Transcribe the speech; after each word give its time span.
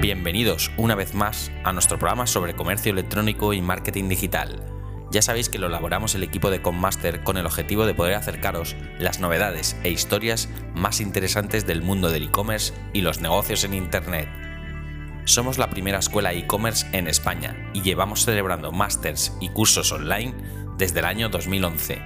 Bienvenidos 0.00 0.70
una 0.76 0.94
vez 0.94 1.14
más 1.14 1.50
a 1.64 1.72
nuestro 1.72 1.98
programa 1.98 2.26
sobre 2.26 2.54
comercio 2.54 2.92
electrónico 2.92 3.54
y 3.54 3.62
marketing 3.62 4.10
digital. 4.10 4.62
Ya 5.10 5.22
sabéis 5.22 5.48
que 5.48 5.58
lo 5.58 5.68
elaboramos 5.68 6.14
el 6.14 6.22
equipo 6.22 6.50
de 6.50 6.60
Conmaster 6.60 7.22
con 7.24 7.38
el 7.38 7.46
objetivo 7.46 7.86
de 7.86 7.94
poder 7.94 8.14
acercaros 8.14 8.76
las 8.98 9.20
novedades 9.20 9.74
e 9.84 9.90
historias 9.90 10.50
más 10.74 11.00
interesantes 11.00 11.66
del 11.66 11.80
mundo 11.80 12.10
del 12.10 12.24
e-commerce 12.24 12.74
y 12.92 13.00
los 13.00 13.22
negocios 13.22 13.64
en 13.64 13.72
Internet. 13.72 14.28
Somos 15.24 15.56
la 15.56 15.70
primera 15.70 15.98
escuela 15.98 16.34
e-commerce 16.34 16.86
en 16.92 17.08
España 17.08 17.56
y 17.72 17.80
llevamos 17.80 18.26
celebrando 18.26 18.72
másters 18.72 19.32
y 19.40 19.48
cursos 19.48 19.90
online 19.92 20.34
desde 20.76 20.98
el 21.00 21.06
año 21.06 21.30
2011. 21.30 22.02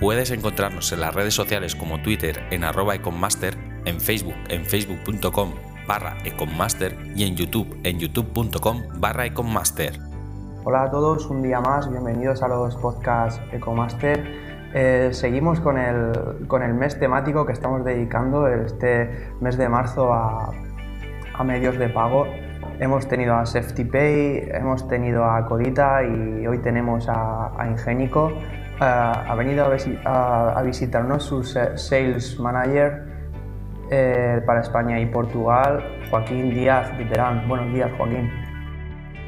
Puedes 0.00 0.32
encontrarnos 0.32 0.90
en 0.90 1.00
las 1.00 1.14
redes 1.14 1.34
sociales 1.34 1.76
como 1.76 2.02
Twitter 2.02 2.44
en 2.50 2.64
arroba 2.64 2.96
econmaster, 2.96 3.56
en 3.84 4.00
Facebook 4.00 4.36
en 4.48 4.66
facebook.com 4.66 5.69
barra 5.90 6.14
econmaster 6.24 6.96
y 7.16 7.24
en 7.24 7.34
YouTube 7.34 7.76
en 7.82 7.98
youtube.com 7.98 8.82
barra 9.00 9.26
econmaster. 9.26 9.98
Hola 10.62 10.84
a 10.84 10.90
todos, 10.92 11.26
un 11.26 11.42
día 11.42 11.58
más, 11.60 11.90
bienvenidos 11.90 12.44
a 12.44 12.46
los 12.48 12.76
podcasts 12.76 13.40
Ecomaster. 13.50 14.24
Eh, 14.72 15.08
seguimos 15.10 15.58
con 15.58 15.78
el, 15.78 16.46
con 16.46 16.62
el 16.62 16.74
mes 16.74 16.96
temático 17.00 17.44
que 17.44 17.52
estamos 17.54 17.84
dedicando 17.84 18.46
este 18.46 19.32
mes 19.40 19.56
de 19.58 19.68
marzo 19.68 20.12
a, 20.12 20.52
a 21.34 21.42
medios 21.42 21.76
de 21.76 21.88
pago. 21.88 22.24
Hemos 22.78 23.08
tenido 23.08 23.34
a 23.34 23.44
SafetyPay, 23.44 24.48
hemos 24.54 24.86
tenido 24.86 25.24
a 25.24 25.44
Codita 25.46 26.04
y 26.04 26.46
hoy 26.46 26.58
tenemos 26.58 27.08
a, 27.08 27.50
a 27.60 27.66
Ingenico. 27.66 28.30
Eh, 28.30 28.78
ha 28.80 29.34
venido 29.34 29.64
a, 29.64 29.74
visi- 29.74 29.98
a- 30.04 30.52
a 30.56 30.62
visitarnos 30.62 31.24
su 31.24 31.42
sa- 31.42 31.76
Sales 31.76 32.38
Manager 32.38 33.10
eh, 33.90 34.40
para 34.46 34.60
España 34.60 35.00
y 35.00 35.06
Portugal, 35.06 35.84
Joaquín 36.08 36.50
Díaz 36.50 36.96
Viterán. 36.96 37.48
Buenos 37.48 37.72
días, 37.72 37.90
Joaquín. 37.96 38.30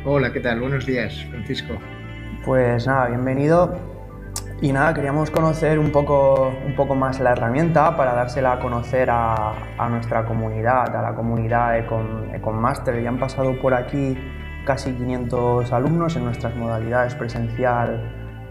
Hola, 0.04 0.32
¿qué 0.32 0.40
tal? 0.40 0.60
Buenos 0.60 0.86
días, 0.86 1.24
Francisco. 1.30 1.74
Pues 2.44 2.86
nada, 2.86 3.08
bienvenido. 3.08 3.76
Y 4.60 4.72
nada, 4.72 4.94
queríamos 4.94 5.32
conocer 5.32 5.80
un 5.80 5.90
poco, 5.90 6.56
un 6.64 6.76
poco 6.76 6.94
más 6.94 7.18
la 7.18 7.32
herramienta 7.32 7.96
para 7.96 8.14
dársela 8.14 8.52
a 8.52 8.60
conocer 8.60 9.10
a, 9.10 9.52
a 9.76 9.88
nuestra 9.88 10.24
comunidad, 10.24 10.94
a 10.94 11.02
la 11.02 11.14
comunidad 11.16 11.78
Econ, 11.78 12.32
Econmaster. 12.32 13.02
Ya 13.02 13.08
han 13.08 13.18
pasado 13.18 13.60
por 13.60 13.74
aquí 13.74 14.16
casi 14.64 14.92
500 14.92 15.72
alumnos 15.72 16.14
en 16.14 16.24
nuestras 16.24 16.54
modalidades 16.54 17.16
presencial 17.16 18.00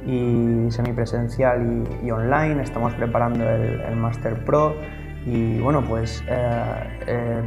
y 0.06 0.70
semipresencial 0.70 1.88
y, 2.02 2.08
y 2.08 2.12
online. 2.12 2.62
Estamos 2.62 2.94
preparando 2.96 3.50
el, 3.50 3.80
el 3.80 3.96
Master 3.96 4.44
Pro 4.44 4.76
y 5.26 5.60
bueno, 5.60 5.84
pues 5.88 6.24
eh, 6.28 7.00
eh, 7.08 7.42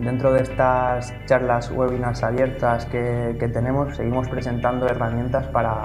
dentro 0.00 0.32
de 0.32 0.42
estas 0.42 1.14
charlas, 1.26 1.70
webinars 1.70 2.22
abiertas 2.22 2.86
que, 2.86 3.36
que 3.38 3.48
tenemos, 3.48 3.96
seguimos 3.96 4.28
presentando 4.28 4.86
herramientas 4.86 5.46
para, 5.48 5.84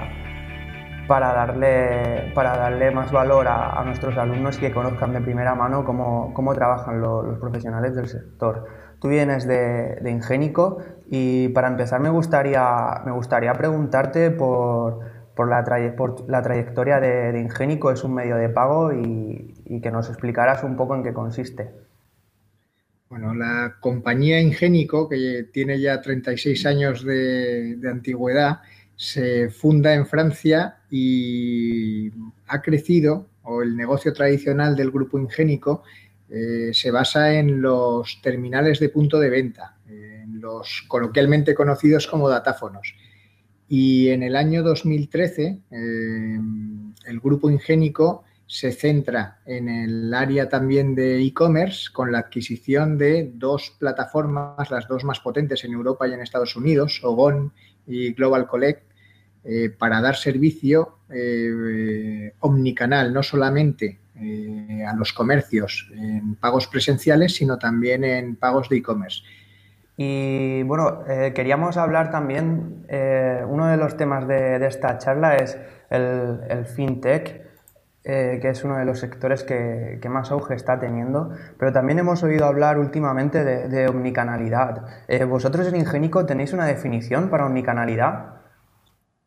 para 1.08 1.32
darle, 1.32 2.30
para 2.34 2.56
darle 2.56 2.90
más 2.90 3.10
valor 3.10 3.48
a, 3.48 3.82
nuestros 3.84 4.16
alumnos 4.18 4.58
y 4.58 4.60
que 4.60 4.72
conozcan 4.72 5.12
de 5.12 5.20
primera 5.20 5.54
mano 5.54 5.84
cómo, 5.84 6.32
cómo 6.34 6.54
trabajan 6.54 7.00
lo- 7.00 7.22
los 7.22 7.38
profesionales 7.38 7.94
del 7.94 8.08
sector. 8.08 8.66
Tú 9.00 9.08
vienes 9.08 9.46
de, 9.46 9.96
de 10.02 10.10
Ingénico 10.10 10.78
y 11.10 11.48
para 11.48 11.68
empezar 11.68 12.00
me 12.00 12.10
gustaría, 12.10 13.00
me 13.06 13.12
gustaría 13.12 13.52
preguntarte 13.54 14.30
por, 14.30 15.00
por, 15.34 15.48
la, 15.48 15.64
traye- 15.64 15.92
por 15.92 16.28
la 16.28 16.42
trayectoria 16.42 17.00
de, 17.00 17.32
de 17.32 17.40
Ingénico, 17.40 17.90
es 17.90 18.04
un 18.04 18.14
medio 18.14 18.36
de 18.36 18.48
pago 18.48 18.92
y, 18.92 19.54
y 19.66 19.80
que 19.80 19.90
nos 19.90 20.08
explicaras 20.08 20.62
un 20.64 20.76
poco 20.76 20.94
en 20.96 21.02
qué 21.02 21.12
consiste. 21.12 21.70
Bueno, 23.08 23.34
la 23.34 23.76
compañía 23.80 24.40
Ingénico, 24.40 25.08
que 25.08 25.48
tiene 25.52 25.80
ya 25.80 26.00
36 26.00 26.64
años 26.66 27.04
de, 27.04 27.74
de 27.76 27.90
antigüedad, 27.90 28.60
se 28.94 29.50
funda 29.50 29.94
en 29.94 30.06
Francia 30.06 30.78
y 30.90 32.10
ha 32.46 32.62
crecido, 32.62 33.26
o 33.42 33.62
el 33.62 33.76
negocio 33.76 34.12
tradicional 34.12 34.76
del 34.76 34.92
grupo 34.92 35.18
Ingénico, 35.18 35.82
eh, 36.28 36.70
se 36.72 36.90
basa 36.92 37.34
en 37.34 37.60
los 37.60 38.20
terminales 38.22 38.78
de 38.78 38.90
punto 38.90 39.18
de 39.18 39.30
venta, 39.30 39.76
en 39.88 40.40
los 40.40 40.82
coloquialmente 40.86 41.52
conocidos 41.54 42.06
como 42.06 42.28
datáfonos. 42.28 42.94
Y 43.72 44.08
en 44.08 44.24
el 44.24 44.34
año 44.34 44.64
2013, 44.64 45.60
eh, 45.70 46.40
el 47.06 47.20
grupo 47.20 47.48
Ingénico 47.48 48.24
se 48.44 48.72
centra 48.72 49.38
en 49.46 49.68
el 49.68 50.12
área 50.12 50.48
también 50.48 50.96
de 50.96 51.22
e-commerce 51.22 51.84
con 51.92 52.10
la 52.10 52.18
adquisición 52.18 52.98
de 52.98 53.30
dos 53.32 53.76
plataformas, 53.78 54.68
las 54.72 54.88
dos 54.88 55.04
más 55.04 55.20
potentes 55.20 55.62
en 55.62 55.72
Europa 55.72 56.08
y 56.08 56.14
en 56.14 56.20
Estados 56.20 56.56
Unidos, 56.56 56.98
Ogon 57.04 57.52
y 57.86 58.12
Global 58.12 58.48
Collect, 58.48 58.90
eh, 59.44 59.70
para 59.70 60.00
dar 60.00 60.16
servicio 60.16 60.98
eh, 61.08 62.34
omnicanal, 62.40 63.14
no 63.14 63.22
solamente 63.22 64.00
eh, 64.16 64.84
a 64.84 64.96
los 64.96 65.12
comercios 65.12 65.88
en 65.94 66.34
pagos 66.34 66.66
presenciales, 66.66 67.36
sino 67.36 67.56
también 67.56 68.02
en 68.02 68.34
pagos 68.34 68.68
de 68.68 68.78
e-commerce. 68.78 69.22
Y 70.02 70.62
bueno, 70.62 71.04
eh, 71.06 71.34
queríamos 71.34 71.76
hablar 71.76 72.10
también, 72.10 72.86
eh, 72.88 73.44
uno 73.46 73.66
de 73.66 73.76
los 73.76 73.98
temas 73.98 74.26
de, 74.26 74.56
esta 74.66 74.96
charla 74.96 75.36
es 75.36 75.58
el, 75.90 76.64
fintech, 76.64 77.42
eh, 78.02 78.38
que 78.40 78.48
es 78.48 78.64
uno 78.64 78.78
de 78.78 78.86
los 78.86 78.98
sectores 78.98 79.44
que, 79.44 80.00
más 80.08 80.30
auge 80.30 80.54
está 80.54 80.80
teniendo, 80.80 81.32
pero 81.58 81.70
también 81.70 81.98
hemos 81.98 82.22
oído 82.22 82.46
hablar 82.46 82.78
últimamente 82.78 83.44
de, 83.44 83.68
de 83.68 83.88
omnicanalidad. 83.88 84.86
¿Vosotros 85.28 85.68
en 85.68 85.76
Ingénico 85.76 86.24
tenéis 86.24 86.54
una 86.54 86.64
definición 86.64 87.28
para 87.28 87.44
omnicanalidad? 87.44 88.36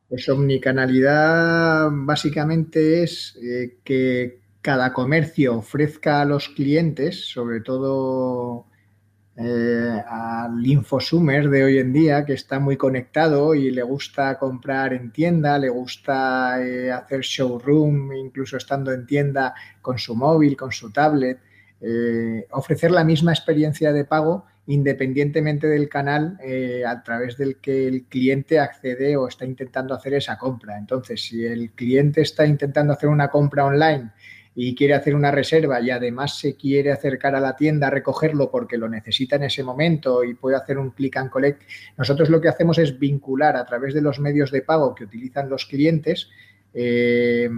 Pues 0.10 0.28
omnicanalidad 0.28 1.90
básicamente 1.92 3.04
es 3.04 3.40
que 3.84 4.42
cada 4.64 4.92
comercio 4.92 5.56
ofrezca 5.56 6.22
a 6.22 6.26
los 6.26 6.50
clientes, 6.50 7.30
sobre 7.30 7.62
todo 7.62 8.73
eh, 9.36 10.04
al 10.08 10.64
infosumer 10.66 11.50
de 11.50 11.64
hoy 11.64 11.80
en 11.80 11.92
día, 11.92 12.24
que 12.24 12.34
está 12.34 12.60
muy 12.60 12.78
conectado 12.78 13.56
y 13.56 13.72
le 13.72 13.82
gusta 13.82 14.38
comprar 14.38 14.94
en 14.94 15.12
tienda, 15.12 15.58
le 15.58 15.70
gusta 15.70 16.64
eh, 16.64 16.92
hacer 16.92 17.22
showroom, 17.22 18.14
incluso 18.14 18.58
estando 18.58 18.92
en 18.92 19.08
tienda 19.08 19.56
con 19.82 19.98
su 19.98 20.16
móvil, 20.16 20.56
con 20.56 20.72
su 20.72 20.92
tablet, 20.92 21.40
eh, 21.82 22.46
ofrecer 22.52 22.92
la 22.92 23.04
misma 23.04 23.32
experiencia 23.34 23.92
de 23.92 24.06
pago 24.06 24.46
independientemente 24.66 25.68
del 25.68 25.90
canal 25.90 26.40
a 26.88 27.04
través 27.04 27.36
del 27.36 27.58
que 27.58 27.86
el 27.86 28.06
cliente 28.06 28.60
accede 28.60 29.18
o 29.18 29.28
está 29.28 29.44
intentando 29.44 29.94
hacer 29.94 30.14
esa 30.14 30.38
compra. 30.38 30.78
Entonces, 30.78 31.22
si 31.22 31.46
el 31.46 31.72
cliente 31.72 32.22
está 32.22 32.46
intentando 32.46 32.94
hacer 32.94 33.10
una 33.10 33.28
compra 33.28 33.66
online 33.66 34.12
y 34.56 34.76
quiere 34.76 34.94
hacer 34.94 35.16
una 35.16 35.32
reserva 35.32 35.82
y 35.82 35.90
además 35.90 36.38
se 36.38 36.56
quiere 36.56 36.92
acercar 36.92 37.36
a 37.36 37.40
la 37.40 37.56
tienda 37.56 37.88
a 37.88 37.90
recogerlo 37.90 38.52
porque 38.52 38.78
lo 38.78 38.88
necesita 38.88 39.36
en 39.36 39.44
ese 39.44 39.64
momento 39.64 40.24
y 40.24 40.36
puede 40.36 40.58
hacer 40.58 40.78
un 40.78 40.92
click 40.92 41.18
and 41.18 41.30
collect, 41.30 41.64
nosotros 41.98 42.30
lo 42.30 42.40
que 42.40 42.50
hacemos 42.50 42.78
es 42.78 42.98
vincular 43.00 43.56
a 43.56 43.66
través 43.66 43.94
de 43.94 44.02
los 44.02 44.20
medios 44.20 44.52
de 44.52 44.62
pago 44.62 44.94
que 44.94 45.06
utilizan 45.06 45.50
los 45.50 45.66
clientes 45.66 46.30
eh, 46.74 47.50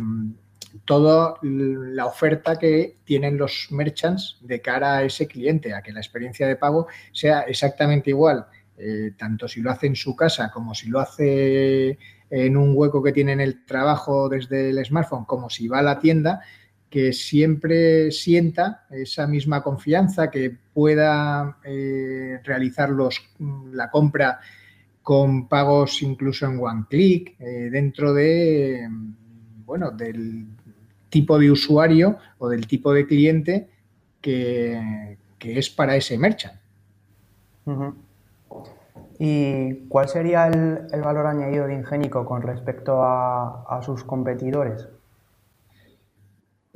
toda 0.84 1.36
la 1.42 2.06
oferta 2.06 2.58
que 2.58 2.98
tienen 3.06 3.38
los 3.38 3.68
merchants 3.72 4.38
de 4.42 4.60
cara 4.60 4.98
a 4.98 5.04
ese 5.04 5.28
cliente, 5.28 5.74
a 5.74 5.82
que 5.82 5.94
la 5.94 6.02
experiencia 6.02 6.48
de 6.48 6.58
pago 6.58 6.88
sea 7.14 7.42
exactamente 7.42 8.10
igual, 8.10 8.46
eh, 8.78 9.12
tanto 9.18 9.48
si 9.48 9.62
lo 9.62 9.72
hace 9.72 9.88
en 9.88 9.96
su 9.96 10.16
casa 10.16 10.52
como 10.52 10.76
si 10.76 10.90
lo 10.90 11.00
hace 11.00 11.98
en 12.30 12.58
un 12.58 12.74
hueco 12.76 13.02
que 13.02 13.14
tiene 13.14 13.32
en 13.32 13.40
el 13.40 13.66
trabajo 13.66 14.28
desde 14.28 14.70
el 14.70 14.84
smartphone, 14.84 15.26
como 15.26 15.50
si 15.50 15.68
va 15.68 15.80
a 15.80 15.84
la 15.84 16.00
tienda, 16.00 16.42
que 16.90 17.14
siempre 17.14 18.12
sienta 18.12 18.86
esa 18.90 19.28
misma 19.28 19.62
confianza, 19.62 20.32
que 20.32 20.56
pueda 20.74 21.58
eh, 21.64 22.40
realizar 22.44 22.90
los, 22.90 23.22
la 23.72 23.90
compra 23.90 24.40
con 25.02 25.48
pagos 25.48 26.02
incluso 26.02 26.46
en 26.48 26.60
one 26.60 26.86
click, 26.90 27.36
eh, 27.40 27.70
dentro 27.72 28.14
de, 28.14 28.90
bueno, 29.66 29.92
del 29.92 30.48
tipo 31.10 31.38
de 31.38 31.52
usuario 31.52 32.18
o 32.40 32.50
del 32.50 32.66
tipo 32.66 32.92
de 32.92 33.06
cliente 33.06 33.70
que, 34.20 35.18
que 35.38 35.60
es 35.60 35.70
para 35.70 35.96
ese 35.96 36.18
merchant. 36.18 36.56
¿Y 39.20 39.88
cuál 39.88 40.10
sería 40.10 40.48
el, 40.48 40.88
el, 40.92 41.02
valor 41.02 41.28
añadido 41.28 41.68
de 41.68 41.76
Ingénico 41.76 42.26
con 42.26 42.42
respecto 42.42 43.04
a, 43.04 43.64
a 43.70 43.82
sus 43.82 44.04
competidores? 44.04 44.88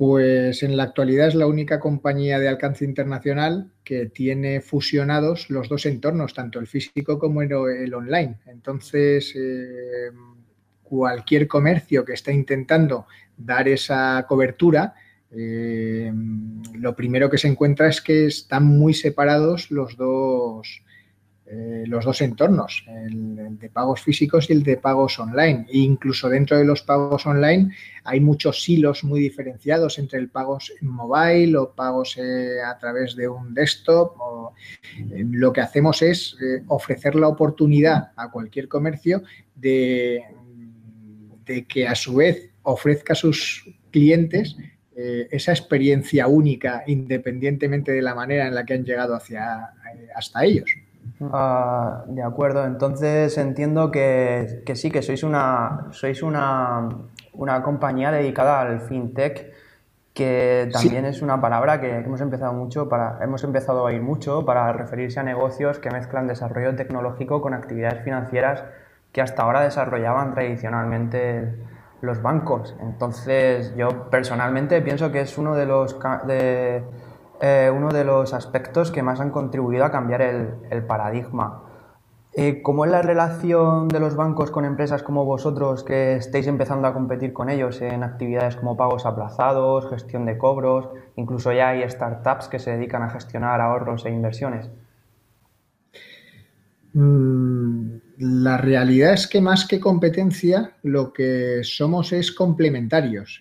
Pues 0.00 0.62
en 0.62 0.78
la 0.78 0.84
actualidad 0.84 1.28
es 1.28 1.34
la 1.34 1.46
única 1.46 1.78
compañía 1.78 2.38
de 2.38 2.48
alcance 2.48 2.86
internacional 2.86 3.70
que 3.84 4.06
tiene 4.06 4.62
fusionados 4.62 5.50
los 5.50 5.68
dos 5.68 5.84
entornos, 5.84 6.32
tanto 6.32 6.58
el 6.58 6.66
físico 6.66 7.18
como 7.18 7.42
el, 7.42 7.92
online. 7.92 8.38
Entonces, 8.46 9.34
eh, 9.36 10.08
cualquier 10.82 11.46
comercio 11.46 12.02
que 12.02 12.14
esté 12.14 12.32
intentando 12.32 13.08
dar 13.36 13.68
esa 13.68 14.24
cobertura, 14.26 14.94
eh, 15.30 16.10
lo 16.72 16.96
primero 16.96 17.28
que 17.28 17.36
se 17.36 17.48
encuentra 17.48 17.86
es 17.86 18.00
que 18.00 18.24
están 18.24 18.64
muy 18.64 18.94
separados 18.94 19.70
los 19.70 19.98
dos, 19.98 20.82
eh, 21.52 21.82
los 21.88 22.04
dos 22.04 22.20
entornos, 22.20 22.84
el, 22.86 23.58
de 23.58 23.68
pagos 23.70 24.02
físicos 24.02 24.48
y 24.48 24.52
el 24.52 24.62
de 24.62 24.76
pagos 24.76 25.18
online. 25.18 25.66
E 25.68 25.78
incluso 25.78 26.28
dentro 26.28 26.56
de 26.56 26.64
los 26.64 26.82
pagos 26.82 27.26
online 27.26 27.74
hay 28.04 28.20
muchos 28.20 28.68
hilos 28.68 29.02
muy 29.02 29.18
diferenciados 29.18 29.98
entre 29.98 30.20
el 30.20 30.28
pagos 30.28 30.72
en 30.80 30.86
mobile 30.86 31.56
o 31.56 31.72
pagos 31.72 32.16
eh, 32.18 32.62
a 32.64 32.78
través 32.78 33.16
de 33.16 33.26
un 33.26 33.52
desktop. 33.52 34.14
Eh, 34.96 35.24
lo 35.28 35.52
que 35.52 35.60
hacemos 35.60 36.02
es 36.02 36.36
ofrecer 36.68 37.16
la 37.16 37.26
oportunidad 37.26 38.12
a 38.14 38.30
cualquier 38.30 38.68
comercio 38.68 39.24
de, 39.56 40.22
de 41.46 41.66
que 41.66 41.88
a 41.88 41.96
su 41.96 42.14
vez 42.14 42.50
ofrezca 42.62 43.14
a 43.14 43.16
sus 43.16 43.68
clientes 43.90 44.56
esa 44.94 45.52
experiencia 45.52 46.26
única 46.26 46.84
independientemente 46.86 47.90
de 47.90 48.02
la 48.02 48.14
manera 48.14 48.46
en 48.46 48.54
la 48.54 48.66
que 48.66 48.74
han 48.74 48.84
llegado 48.84 49.14
hacia, 49.14 49.72
hasta 50.14 50.44
ellos. 50.44 50.70
Ah, 51.20 52.04
de 52.06 52.22
acuerdo, 52.22 52.64
entonces 52.64 53.36
entiendo 53.36 53.90
que, 53.90 54.64
sí, 54.74 54.90
que 54.90 55.02
sois 55.02 55.22
una, 55.22 55.88
sois 55.90 56.22
una, 56.22 56.88
compañía 57.62 58.10
dedicada 58.10 58.60
al 58.60 58.80
fintech, 58.80 59.52
que 60.14 60.70
también 60.72 61.04
es 61.04 61.20
una 61.20 61.40
palabra 61.40 61.80
que, 61.80 61.98
hemos 61.98 62.22
empezado 62.22 62.54
mucho 62.54 62.88
para, 62.88 63.22
hemos 63.22 63.44
empezado 63.44 63.80
a 63.80 63.82
oír 63.82 64.00
mucho 64.00 64.46
para 64.46 64.72
referirse 64.72 65.20
a 65.20 65.22
negocios 65.22 65.78
que 65.78 65.90
mezclan 65.90 66.26
desarrollo 66.26 66.74
tecnológico 66.74 67.42
con 67.42 67.52
actividades 67.52 68.02
financieras 68.02 68.64
que 69.12 69.20
hasta 69.20 69.42
ahora 69.42 69.60
desarrollaban 69.60 70.32
tradicionalmente 70.32 71.54
los 72.00 72.22
bancos. 72.22 72.76
Entonces, 72.80 73.74
yo 73.76 74.08
personalmente 74.10 74.80
pienso 74.80 75.12
que 75.12 75.20
es 75.20 75.36
uno 75.36 75.54
de 75.54 75.66
los 75.66 75.98
de, 76.26 76.82
eh, 77.40 77.72
uno 77.74 77.88
de 77.88 78.04
los 78.04 78.34
aspectos 78.34 78.90
que 78.90 79.02
más 79.02 79.20
han 79.20 79.30
contribuido 79.30 79.84
a 79.84 79.90
cambiar 79.90 80.20
el, 80.20 80.84
paradigma. 80.86 81.62
Eh, 82.34 82.62
¿Cómo 82.62 82.84
es 82.84 82.90
la 82.90 83.02
relación 83.02 83.88
de 83.88 83.98
los 83.98 84.14
bancos 84.14 84.50
con 84.50 84.64
empresas 84.64 85.02
como 85.02 85.24
vosotros 85.24 85.82
que 85.82 86.16
estáis 86.16 86.46
empezando 86.46 86.86
a 86.86 86.92
competir 86.92 87.32
con 87.32 87.48
ellos 87.48 87.80
en 87.80 88.02
actividades 88.04 88.56
como 88.56 88.76
pagos 88.76 89.06
aplazados, 89.06 89.88
gestión 89.88 90.26
de 90.26 90.38
cobros, 90.38 90.90
incluso 91.16 91.52
ya 91.52 91.70
hay 91.70 91.88
startups 91.88 92.48
que 92.48 92.58
se 92.58 92.72
dedican 92.72 93.02
a 93.02 93.10
gestionar 93.10 93.60
ahorros 93.60 94.04
e 94.06 94.10
inversiones? 94.10 94.70
Mm, 96.92 97.96
la 98.20 98.58
realidad 98.58 99.14
es 99.14 99.26
que 99.26 99.40
más 99.40 99.64
que 99.64 99.80
competencia, 99.80 100.76
lo 100.82 101.10
que 101.10 101.60
somos 101.62 102.12
es 102.12 102.32
complementarios. 102.32 103.40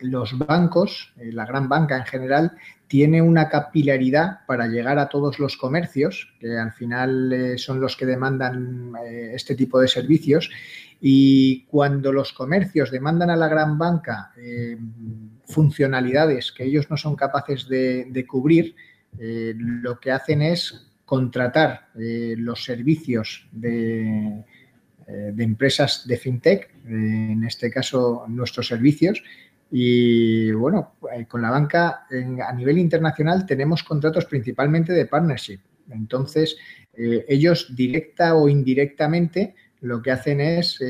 los 0.00 0.38
bancos, 0.38 1.14
eh, 1.16 1.32
la 1.32 1.46
gran 1.46 1.66
banca 1.66 1.96
en 1.96 2.04
general, 2.04 2.52
tiene 2.86 3.22
una 3.22 3.48
capilaridad 3.48 4.40
para 4.46 4.66
llegar 4.66 4.98
a 4.98 5.08
todos 5.08 5.38
los 5.38 5.56
comercios, 5.56 6.34
que 6.38 6.58
al 6.58 6.72
final 6.72 7.32
eh, 7.32 7.56
son 7.56 7.80
los 7.80 7.96
que 7.96 8.04
demandan 8.04 8.92
eh, 9.06 9.30
este 9.32 9.54
tipo 9.54 9.80
de 9.80 9.88
servicios. 9.88 10.50
Y 11.00 11.64
cuando 11.64 12.12
los 12.12 12.34
comercios 12.34 12.90
demandan 12.90 13.30
a 13.30 13.36
la 13.36 13.48
gran 13.48 13.78
banca 13.78 14.32
funcionalidades 15.46 16.52
que 16.52 16.64
ellos 16.64 16.90
no 16.90 16.98
son 16.98 17.16
capaces 17.16 17.66
de 17.68 18.26
cubrir, 18.28 18.74
lo 19.16 19.98
que 19.98 20.12
hacen 20.12 20.42
es 20.42 20.89
contratar 21.10 21.88
eh, 21.98 22.36
los 22.38 22.62
servicios 22.62 23.48
de, 23.50 24.44
eh, 25.08 25.32
de, 25.34 25.42
empresas 25.42 26.06
de 26.06 26.16
fintech, 26.16 26.70
eh, 26.70 27.32
en 27.32 27.42
este 27.42 27.68
caso 27.68 28.26
nuestros 28.28 28.68
servicios. 28.68 29.20
Y 29.72 30.52
bueno, 30.52 30.94
con 31.26 31.42
la 31.42 31.50
banca 31.50 32.06
a 32.48 32.52
nivel 32.52 32.78
internacional 32.78 33.44
tenemos 33.44 33.82
contratos 33.82 34.24
principalmente 34.26 34.92
de 34.92 35.06
partnership. 35.06 35.58
Entonces, 35.90 36.56
ellos 36.96 37.74
directa 37.74 38.34
o 38.34 38.48
indirectamente 38.48 39.54
lo 39.80 40.02
que 40.02 40.10
hacen 40.10 40.40
es 40.40 40.80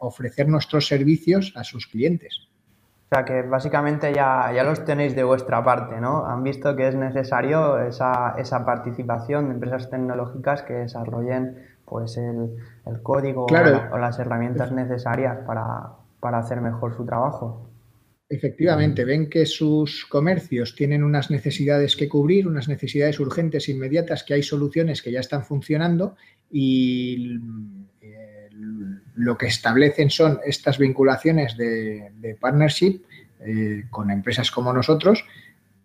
ofrecer 0.00 0.48
nuestros 0.48 0.86
servicios 0.86 1.52
a 1.56 1.62
sus 1.62 1.86
clientes. 1.86 2.45
O 3.06 3.14
sea 3.14 3.24
que 3.24 3.42
básicamente 3.42 4.12
ya, 4.12 4.52
ya 4.52 4.64
los 4.64 4.84
tenéis 4.84 5.14
de 5.14 5.22
vuestra 5.22 5.62
parte, 5.62 6.00
¿no? 6.00 6.26
Han 6.26 6.42
visto 6.42 6.74
que 6.74 6.88
es 6.88 6.96
necesario 6.96 7.78
esa, 7.78 8.34
esa 8.36 8.66
participación 8.66 9.46
de 9.46 9.54
empresas 9.54 9.88
tecnológicas 9.88 10.62
que 10.62 10.72
desarrollen 10.72 11.56
pues 11.84 12.16
el, 12.16 12.50
código 13.04 13.46
o, 13.46 13.98
las 13.98 14.18
herramientas 14.18 14.72
necesarias 14.72 15.38
para, 15.46 15.92
para 16.18 16.38
hacer 16.38 16.60
mejor 16.60 16.96
su 16.96 17.06
trabajo. 17.06 17.70
Efectivamente, 18.28 19.04
ven 19.04 19.30
que 19.30 19.46
sus 19.46 20.04
comercios 20.04 20.74
tienen 20.74 21.04
unas 21.04 21.30
necesidades 21.30 21.94
que 21.94 22.08
cubrir, 22.08 22.48
unas 22.48 22.68
necesidades 22.68 23.20
urgentes, 23.20 23.68
inmediatas, 23.68 24.24
que 24.24 24.34
hay 24.34 24.42
soluciones 24.42 25.00
que 25.00 25.12
ya 25.12 25.20
están 25.20 25.44
funcionando 25.44 26.16
y 26.50 27.38
lo 29.16 29.36
que 29.36 29.46
establecen 29.46 30.10
son 30.10 30.40
estas 30.44 30.78
vinculaciones 30.78 31.56
de, 31.56 32.36
partnership 32.40 33.02
eh, 33.40 33.84
con 33.90 34.10
empresas 34.10 34.50
como 34.50 34.72
nosotros 34.72 35.24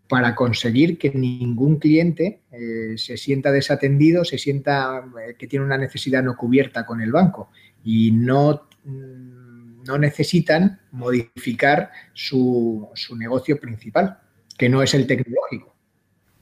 para 0.08 0.36
conseguir 0.36 0.98
que 0.98 1.12
ningún 1.12 1.80
cliente 1.80 2.42
eh, 2.52 2.98
se 2.98 3.16
sienta 3.16 3.50
desatendido, 3.50 4.26
se 4.26 4.38
sienta 4.38 5.06
eh, 5.26 5.36
que 5.38 5.48
tiene 5.48 5.64
una 5.64 5.78
necesidad 5.78 6.22
no 6.22 6.36
cubierta 6.36 6.86
con 6.86 7.02
el 7.02 7.14
banco 7.14 7.50
y 7.86 8.12
no, 8.12 8.68
mm, 8.84 9.84
no 9.84 9.98
necesitan 9.98 10.82
modificar 10.92 11.92
su, 12.12 12.90
negocio 13.18 13.58
principal, 13.58 14.20
que 14.58 14.68
no 14.68 14.84
es 14.84 14.94
el 14.94 15.08
tecnológico. 15.08 15.74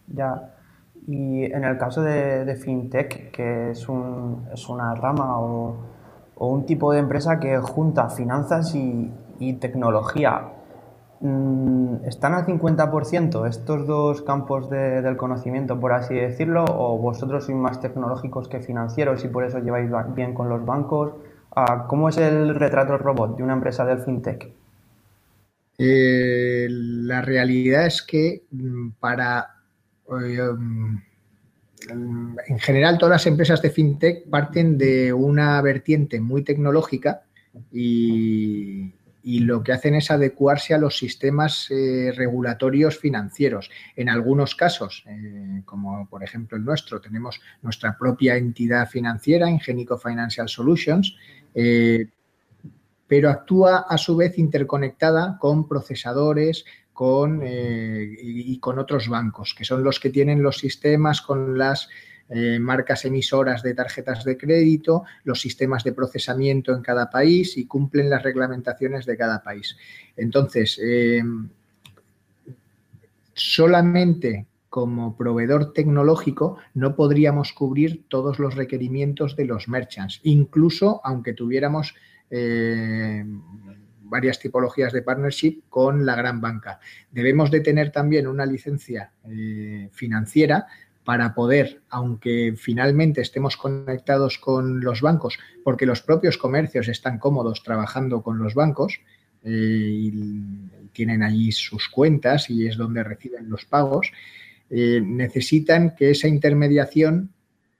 Ya, 0.07 0.55
y 1.07 1.43
en 1.43 1.63
el 1.63 1.77
caso 1.77 2.01
de, 2.01 2.55
FinTech, 2.55 3.29
que 3.29 3.69
es, 3.69 3.87
un, 3.87 4.47
es 4.51 4.67
una 4.67 4.95
rama 4.95 5.39
o 5.39 5.98
o 6.39 6.47
un 6.47 6.65
tipo 6.65 6.91
de 6.91 6.99
empresa 6.99 7.39
que 7.39 7.57
junta 7.59 8.09
finanzas 8.09 8.73
y, 8.73 9.11
tecnología. 9.59 10.49
Mm, 11.21 12.05
¿Están 12.05 12.33
al 12.33 12.45
50% 12.45 13.47
estos 13.47 13.87
dos 13.87 14.21
campos 14.21 14.69
del 14.69 15.15
conocimiento, 15.17 15.79
por 15.79 15.93
así 15.93 16.15
decirlo? 16.15 16.65
¿O 16.65 16.97
vosotros 16.97 17.45
sois 17.45 17.57
más 17.57 17.79
tecnológicos 17.79 18.47
que 18.47 18.59
financieros 18.59 19.23
y 19.23 19.27
por 19.27 19.43
eso 19.43 19.59
lleváis 19.59 19.89
bien 20.15 20.33
con 20.33 20.49
los 20.49 20.65
bancos? 20.65 21.13
Ah, 21.55 21.85
¿Cómo 21.87 22.09
es 22.09 22.17
el 22.17 22.55
retrato 22.55 22.97
robot 22.97 23.37
de 23.37 23.43
una 23.43 23.53
empresa 23.53 23.85
del 23.85 23.99
fintech? 23.99 24.51
Eh, 25.77 26.67
la 26.69 27.21
realidad 27.21 27.85
es 27.85 28.01
que 28.01 28.43
mm, 28.51 28.89
para 28.99 29.47
eh, 30.09 30.41
mm, 30.57 30.97
en 31.87 32.59
general 32.59 32.97
todas 32.97 33.13
las 33.13 33.27
empresas 33.27 33.61
de 33.61 33.69
fintech 33.69 34.29
parten 34.29 34.77
de 34.77 35.13
una 35.13 35.61
vertiente 35.61 36.19
muy 36.19 36.43
tecnológica 36.43 37.23
y, 37.71 38.93
lo 39.23 39.61
que 39.61 39.73
hacen 39.73 39.93
es 39.93 40.09
adecuarse 40.09 40.73
a 40.73 40.79
los 40.79 40.97
sistemas 40.97 41.69
eh, 41.69 42.11
regulatorios 42.15 42.97
financieros. 42.97 43.69
En 43.95 44.09
algunos 44.09 44.55
casos, 44.55 45.03
eh, 45.07 45.61
como 45.65 46.07
por 46.09 46.23
ejemplo 46.23 46.57
el 46.57 46.65
nuestro, 46.65 46.99
tenemos 46.99 47.39
nuestra 47.61 47.95
propia 47.95 48.37
entidad 48.37 48.89
financiera, 48.89 49.49
Ingenico 49.49 49.99
Financial 49.99 50.49
Solutions, 50.49 51.15
eh, 51.53 52.07
pero 53.07 53.29
actúa 53.29 53.85
a 53.87 53.97
su 53.97 54.15
vez 54.15 54.37
interconectada 54.39 55.37
con 55.39 55.67
procesadores, 55.67 56.65
con, 56.99 57.39
eh, 57.45 58.13
y, 58.21 58.59
con 58.59 58.77
otros 58.77 59.07
bancos, 59.07 59.55
que 59.57 59.63
son 59.63 59.85
los 59.85 60.01
que 60.01 60.09
tienen 60.09 60.43
los 60.43 60.57
sistemas 60.57 61.21
con 61.21 61.57
las 61.57 61.87
eh, 62.27 62.59
marcas 62.59 63.05
emisoras 63.05 63.63
de 63.63 63.73
tarjetas 63.73 64.25
de 64.25 64.37
crédito, 64.37 65.05
los 65.23 65.39
sistemas 65.39 65.85
de 65.85 65.93
procesamiento 65.93 66.75
en 66.75 66.81
cada 66.81 67.09
país 67.09 67.57
y 67.57 67.67
cumplen 67.67 68.09
las 68.09 68.21
reglamentaciones 68.21 69.05
de 69.05 69.15
cada 69.15 69.41
país. 69.41 69.77
Entonces, 70.17 70.77
eh, 70.83 71.23
solamente 73.33 74.47
como 74.67 75.15
proveedor 75.15 75.71
tecnológico 75.71 76.57
no 76.73 76.97
podríamos 76.97 77.53
cubrir 77.53 78.09
todos 78.09 78.39
los 78.39 78.55
requerimientos 78.55 79.37
de 79.37 79.45
los 79.45 79.69
merchants, 79.69 80.19
incluso 80.23 80.99
aunque 81.05 81.31
tuviéramos 81.31 81.95
varias 84.09 84.39
tipologías 84.39 84.91
de 84.91 85.01
partnership 85.01 85.61
con 85.69 86.05
la 86.05 86.15
gran 86.15 86.41
banca. 86.41 86.79
Debemos 87.11 87.51
de 87.51 87.61
tener 87.61 87.91
también 87.91 88.27
una 88.27 88.45
licencia 88.45 89.11
eh, 89.29 89.89
financiera 89.91 90.67
para 91.03 91.33
poder, 91.33 91.81
aunque 91.89 92.53
finalmente 92.55 93.21
estemos 93.21 93.57
conectados 93.57 94.37
con 94.37 94.81
los 94.81 95.01
bancos, 95.01 95.39
porque 95.63 95.85
los 95.85 96.01
propios 96.01 96.37
comercios 96.37 96.87
están 96.87 97.17
cómodos 97.17 97.63
trabajando 97.63 98.21
con 98.21 98.37
los 98.37 98.53
bancos 98.53 98.99
eh, 99.43 99.49
y 99.51 100.11
tienen 100.91 101.23
allí 101.23 101.51
sus 101.51 101.89
cuentas 101.89 102.49
y 102.49 102.67
es 102.67 102.77
donde 102.77 103.03
reciben 103.03 103.49
los 103.49 103.65
pagos, 103.65 104.11
eh, 104.69 105.01
necesitan 105.03 105.95
que 105.95 106.11
esa 106.11 106.27
intermediación 106.27 107.33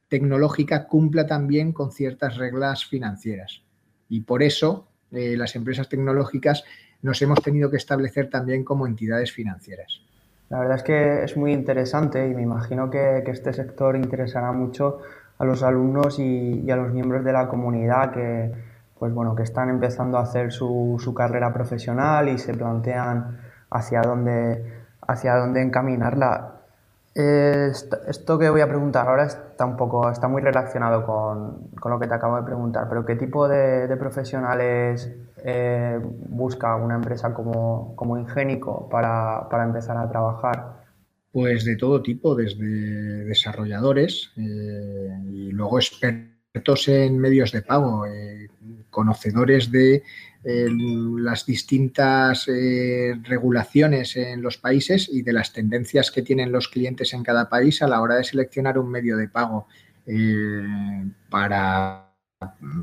tecnológica 0.08 0.88
cumpla 0.88 1.28
también 1.28 1.72
con 1.72 1.92
ciertas 1.92 2.38
reglas 2.38 2.86
financieras. 2.86 3.62
Y 4.10 4.22
por 4.22 4.42
eso 4.42 4.88
las 5.12 5.56
empresas 5.56 5.89
tecnológicas 5.89 6.63
nos 7.01 7.22
hemos 7.22 7.42
tenido 7.42 7.70
que 7.70 7.78
establecer 7.78 8.30
también 8.30 8.63
como 8.63 8.88
entidades 8.88 9.32
financieras. 9.32 10.01
La 10.50 10.60
verdad 10.60 10.78
es 10.78 10.84
que 10.84 11.24
es 11.24 11.38
muy 11.38 11.54
interesante 11.54 12.28
y 12.28 12.34
me 12.34 12.42
imagino 12.42 12.89
que, 12.89 13.24
este 13.28 13.54
sector 13.54 13.96
interesará 13.96 14.51
mucho 14.51 15.00
a 15.38 15.46
los 15.46 15.63
alumnos 15.63 16.20
y, 16.20 16.70
a 16.70 16.75
los 16.75 16.92
miembros 16.92 17.24
de 17.24 17.32
la 17.32 17.48
comunidad 17.48 18.12
que, 18.12 18.51
pues 18.98 19.13
bueno, 19.13 19.36
que 19.36 19.44
están 19.44 19.70
empezando 19.70 20.18
a 20.18 20.24
hacer 20.24 20.51
su, 20.51 20.98
su 21.00 21.13
carrera 21.13 21.54
profesional 21.54 22.30
y 22.30 22.39
se 22.39 22.54
plantean 22.54 23.39
hacia 23.70 24.01
dónde, 24.01 24.66
hacia 25.08 25.36
dónde 25.36 25.62
encaminarla. 25.62 26.59
Esto, 27.16 28.39
que 28.39 28.50
voy 28.50 28.62
a 28.62 28.68
preguntar 28.68 29.08
ahora 29.08 29.25
está 29.25 29.66
un 29.66 29.75
poco, 29.75 30.10
está 30.10 30.28
muy 30.28 30.42
relacionado 30.42 31.06
con, 31.06 31.70
con 31.80 31.92
lo 31.92 32.00
que 32.00 32.08
te 32.08 32.13
acabo 32.13 32.38
de 32.38 32.44
preguntar, 32.44 32.88
pero 32.88 33.06
¿qué 33.06 33.16
tipo 33.16 33.48
de, 33.48 33.96
profesionales 33.98 35.12
eh, 35.44 36.00
busca 36.01 36.75
una 36.75 36.96
empresa 36.96 37.34
como, 37.34 37.96
como 37.96 38.18
Ingénico 38.18 38.88
para, 38.89 39.48
para, 39.50 39.63
empezar 39.63 39.98
a 39.98 40.10
trabajar? 40.10 40.84
Pues 41.32 41.66
de 41.66 41.75
todo 41.75 42.01
tipo, 42.01 42.36
desde 42.36 43.25
desarrolladores 43.25 44.32
eh, 44.38 45.20
y 45.32 45.51
luego 45.51 45.80
expertos 45.80 46.88
en 46.88 47.18
medios 47.18 47.51
de 47.51 47.62
pago, 47.62 48.06
eh, 48.06 48.48
conocedores 48.89 49.72
de 49.72 50.04
las 50.43 51.46
distintas 51.46 52.46
regulaciones 53.24 54.15
en 54.15 54.41
los 54.41 54.58
países 54.58 55.10
y 55.12 55.22
de 55.22 55.34
las 55.34 55.51
tendencias 55.51 56.12
que 56.12 56.22
tienen 56.22 56.51
los 56.51 56.69
clientes 56.69 57.13
en 57.13 57.24
cada 57.24 57.50
país 57.50 57.81
a 57.81 57.88
la 57.88 58.01
hora 58.01 58.15
de 58.15 58.24
seleccionar 58.24 58.77
un 58.79 58.89
medio 58.89 59.17
de 59.17 59.27
pago 59.27 59.67
para 61.29 62.10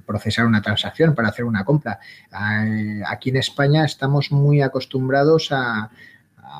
procesar 0.04 0.46
una 0.46 0.60
transacción, 0.60 1.14
para 1.14 1.28
hacer 1.28 1.44
una 1.44 1.64
compra. 1.64 1.98
Eh, 2.30 3.02
aquí 3.06 3.30
en 3.30 3.36
España 3.36 3.84
estamos 3.84 4.30
muy 4.30 4.60
acostumbrados 4.60 5.50
a, 5.52 5.90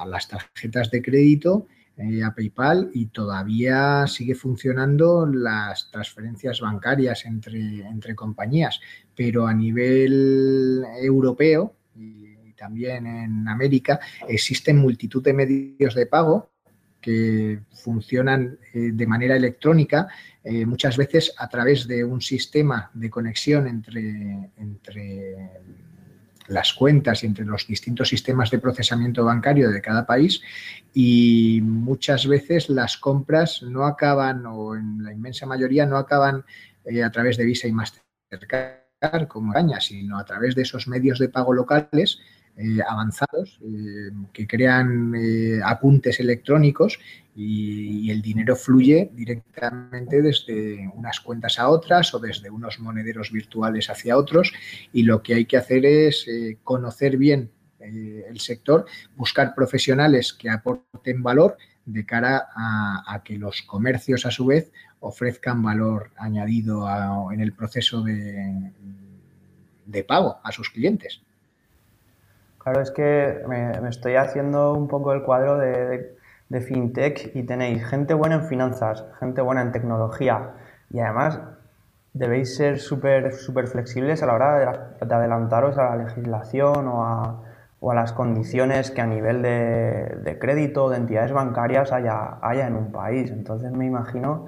las 0.07 0.29
tarjetas 0.29 0.91
de 0.91 1.01
crédito, 1.01 1.69
eh, 1.97 2.23
a 2.23 2.35
PayPal 2.35 2.91
y 2.93 3.07
todavía 3.07 4.07
sigue 4.07 4.35
funcionando 4.35 5.25
las 5.27 5.91
transferencias 5.91 6.61
bancarias 6.61 7.25
entre, 7.25 7.81
entre 7.81 8.15
compañías, 8.15 8.81
pero 9.15 9.47
a 9.47 9.55
nivel 9.55 10.85
europeo 11.01 11.75
y 11.95 12.53
también 12.53 13.07
en 13.07 13.49
América 13.49 13.99
existen 14.29 14.79
multitud 14.79 15.23
de 15.23 15.33
medios 15.33 15.95
de 15.95 16.07
pago 16.07 16.51
que 17.01 17.61
funcionan 17.73 18.59
eh, 18.75 18.91
de 18.93 19.07
manera 19.07 19.37
electrónica, 19.37 20.09
eh, 20.43 20.67
muchas 20.67 20.97
veces 20.97 21.33
a 21.39 21.49
través 21.49 21.87
de 21.87 22.03
un 22.05 22.21
sistema 22.21 22.91
de 22.95 23.09
conexión 23.09 23.69
entre, 23.69 24.51
entre 24.57 25.51
las 26.49 26.73
cuentas 26.73 27.23
y 27.23 27.27
entre 27.27 27.45
los 27.45 27.67
distintos 27.67 28.09
sistemas 28.09 28.51
de 28.51 28.59
procesamiento 28.59 29.25
bancario 29.25 29.71
de 29.71 29.81
cada 29.81 30.07
país 30.07 30.41
y 30.95 31.61
muchas 31.63 32.27
veces 32.27 32.69
las 32.69 32.97
compras 32.97 33.63
no 33.63 33.85
acaban, 33.85 34.47
o 34.47 34.77
en 34.77 35.03
la 35.03 35.13
inmensa 35.13 35.47
mayoría 35.47 35.87
no 35.87 35.97
acaban 35.97 36.45
eh, 36.85 37.03
a 37.03 37.11
través 37.11 37.37
de 37.37 37.45
Visa 37.45 37.69
y 37.69 37.73
Mastercard 37.73 39.29
como 39.29 39.53
España, 39.53 39.81
sino 39.81 40.19
a 40.19 40.25
través 40.25 40.55
de 40.55 40.63
esos 40.63 40.89
medios 40.89 41.19
de 41.19 41.29
pago 41.29 41.53
locales 41.53 42.19
eh, 42.59 42.79
avanzados 42.89 43.61
eh, 43.63 44.11
que 44.33 44.47
crean 44.47 45.15
eh, 45.15 45.61
apuntes 45.63 46.21
electrónicos 46.21 46.99
y, 47.35 48.11
el 48.11 48.23
dinero 48.23 48.57
fluye 48.57 49.11
directamente 49.13 50.23
desde 50.23 50.91
unas 50.95 51.21
cuentas 51.21 51.59
a 51.59 51.69
otras 51.69 52.15
o 52.15 52.19
desde 52.19 52.49
unos 52.49 52.81
monederos 52.81 53.31
virtuales 53.31 53.91
hacia 53.91 54.17
otros 54.17 54.55
y 54.91 55.03
lo 55.03 55.23
que 55.23 55.35
hay 55.35 55.45
que 55.45 55.59
hacer 55.59 55.85
es 55.85 56.25
conocer 56.65 57.19
bien 57.19 57.51
el 57.79 58.41
sector, 58.41 58.87
buscar 59.17 59.55
profesionales 59.55 60.33
que 60.33 60.49
aporten 60.49 61.23
valor 61.23 61.59
de 61.85 62.07
cara 62.07 62.49
a, 62.57 63.21
que 63.23 63.37
los 63.37 63.61
comercios 63.63 64.25
a 64.25 64.31
su 64.31 64.47
vez 64.47 64.73
ofrezcan 65.01 65.63
valor 65.63 66.13
añadido 66.17 66.87
en 67.33 67.41
el 67.41 67.53
proceso 67.53 68.03
de 68.03 68.73
pago 70.05 70.39
a 70.43 70.53
sus 70.53 70.71
clientes. 70.71 71.26
Claro, 72.67 72.81
es 72.81 72.91
que 72.91 73.45
me, 73.47 73.89
estoy 73.89 74.17
haciendo 74.17 74.73
un 74.75 74.89
poco 74.89 75.13
el 75.13 75.23
cuadro 75.23 75.57
de, 75.57 76.17
fintech 76.63 77.31
y 77.37 77.45
tenéis 77.45 77.87
gente 77.87 78.13
buena 78.13 78.35
en 78.35 78.49
finanzas, 78.49 79.05
gente 79.21 79.41
buena 79.41 79.63
en 79.63 79.71
tecnología 79.71 80.51
y 80.91 80.99
además 80.99 81.41
debéis 82.13 82.57
ser 82.57 82.81
súper 82.81 83.35
super 83.35 83.69
flexibles 83.69 84.21
a 84.25 84.27
la 84.27 84.35
hora 84.35 84.59
de, 84.99 85.15
adelantaros 85.15 85.79
a 85.79 85.91
la 85.91 86.05
legislación 86.07 86.89
o 86.89 87.05
a, 87.05 87.95
las 87.95 88.13
condiciones 88.13 88.91
que 88.91 89.01
a 89.01 89.07
nivel 89.07 89.43
de, 89.43 90.19
de, 90.25 90.39
crédito, 90.41 90.91
de 90.91 90.97
entidades 90.97 91.31
bancarias 91.31 91.93
haya, 91.93 92.39
haya 92.43 92.67
en 92.67 92.75
un 92.75 92.91
país. 92.91 93.31
Entonces 93.31 93.71
me 93.71 93.87
imagino 93.87 94.47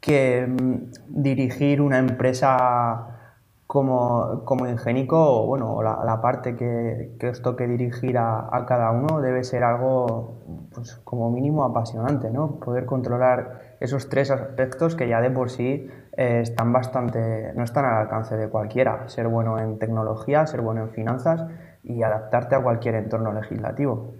que 0.00 0.46
mm, 0.46 0.92
dirigir 1.08 1.80
una 1.80 1.98
empresa 1.98 3.09
como, 3.70 4.44
como 4.44 4.66
ingénico, 4.66 5.46
bueno, 5.46 5.80
la, 5.80 6.20
parte 6.20 6.56
que, 6.56 7.14
que, 7.20 7.28
os 7.28 7.40
toque 7.40 7.68
dirigir 7.68 8.18
a, 8.18 8.48
a, 8.50 8.66
cada 8.66 8.90
uno 8.90 9.20
debe 9.20 9.44
ser 9.44 9.62
algo, 9.62 10.42
pues 10.74 10.96
como 11.04 11.30
mínimo 11.30 11.62
apasionante, 11.62 12.32
¿no? 12.32 12.58
Poder 12.58 12.84
controlar 12.84 13.76
esos 13.78 14.08
tres 14.08 14.32
aspectos 14.32 14.96
que 14.96 15.08
ya 15.08 15.20
de 15.20 15.30
por 15.30 15.50
sí 15.50 15.88
eh, 16.16 16.40
están 16.40 16.72
bastante, 16.72 17.52
no 17.54 17.62
están 17.62 17.84
al 17.84 17.94
alcance 17.98 18.36
de 18.36 18.48
cualquiera. 18.48 19.08
Ser 19.08 19.28
bueno 19.28 19.56
en 19.60 19.78
tecnología, 19.78 20.48
ser 20.48 20.62
bueno 20.62 20.80
en 20.80 20.90
finanzas 20.90 21.46
y 21.84 22.02
adaptarte 22.02 22.56
a 22.56 22.62
cualquier 22.64 22.96
entorno 22.96 23.32
legislativo. 23.32 24.14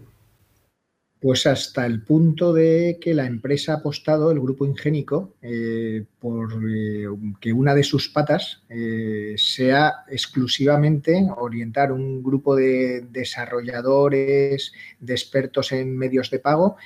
Pues 1.20 1.46
hasta 1.46 1.84
el 1.84 2.02
punto 2.02 2.54
de 2.54 2.98
que 2.98 3.12
la 3.12 3.26
empresa 3.26 3.74
ha 3.74 3.76
apostado, 3.76 4.30
el 4.30 4.40
grupo 4.40 4.64
Ingénico, 4.64 5.34
eh, 5.42 6.02
por 6.18 6.50
eh, 6.66 7.04
que 7.38 7.52
una 7.52 7.74
de 7.74 7.82
sus 7.82 8.08
patas 8.08 8.62
eh, 8.70 9.34
sea 9.36 10.04
exclusivamente 10.08 11.28
orientar 11.36 11.92
un 11.92 12.22
grupo 12.22 12.56
de 12.56 13.04
desarrolladores, 13.10 14.72
de 14.98 15.12
expertos 15.12 15.72
en 15.72 15.94
medios 15.94 16.30
de 16.30 16.38
pago, 16.38 16.76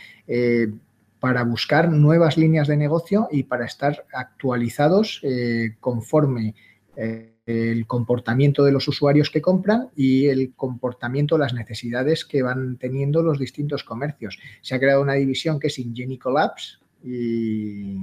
para 1.20 1.44
buscar 1.44 1.90
nuevas 1.90 2.36
líneas 2.36 2.66
de 2.66 2.76
negocio 2.76 3.28
y 3.30 3.44
para 3.44 3.66
estar 3.66 4.04
actualizados 4.12 5.22
conforme 5.80 6.54
el 7.46 7.86
comportamiento 7.86 8.64
de 8.64 8.72
los 8.72 8.88
usuarios 8.88 9.30
que 9.30 9.42
compran 9.42 9.88
y 9.94 10.26
el 10.26 10.54
comportamiento, 10.54 11.36
las 11.36 11.52
necesidades 11.52 12.24
que 12.24 12.42
van 12.42 12.76
teniendo 12.78 13.22
los 13.22 13.38
distintos 13.38 13.84
comercios. 13.84 14.38
Se 14.62 14.74
ha 14.74 14.80
creado 14.80 15.02
una 15.02 15.14
división 15.14 15.60
que 15.60 15.66
es 15.66 15.78
Ingenico 15.78 16.30
Labs 16.30 16.80
y, 17.02 17.98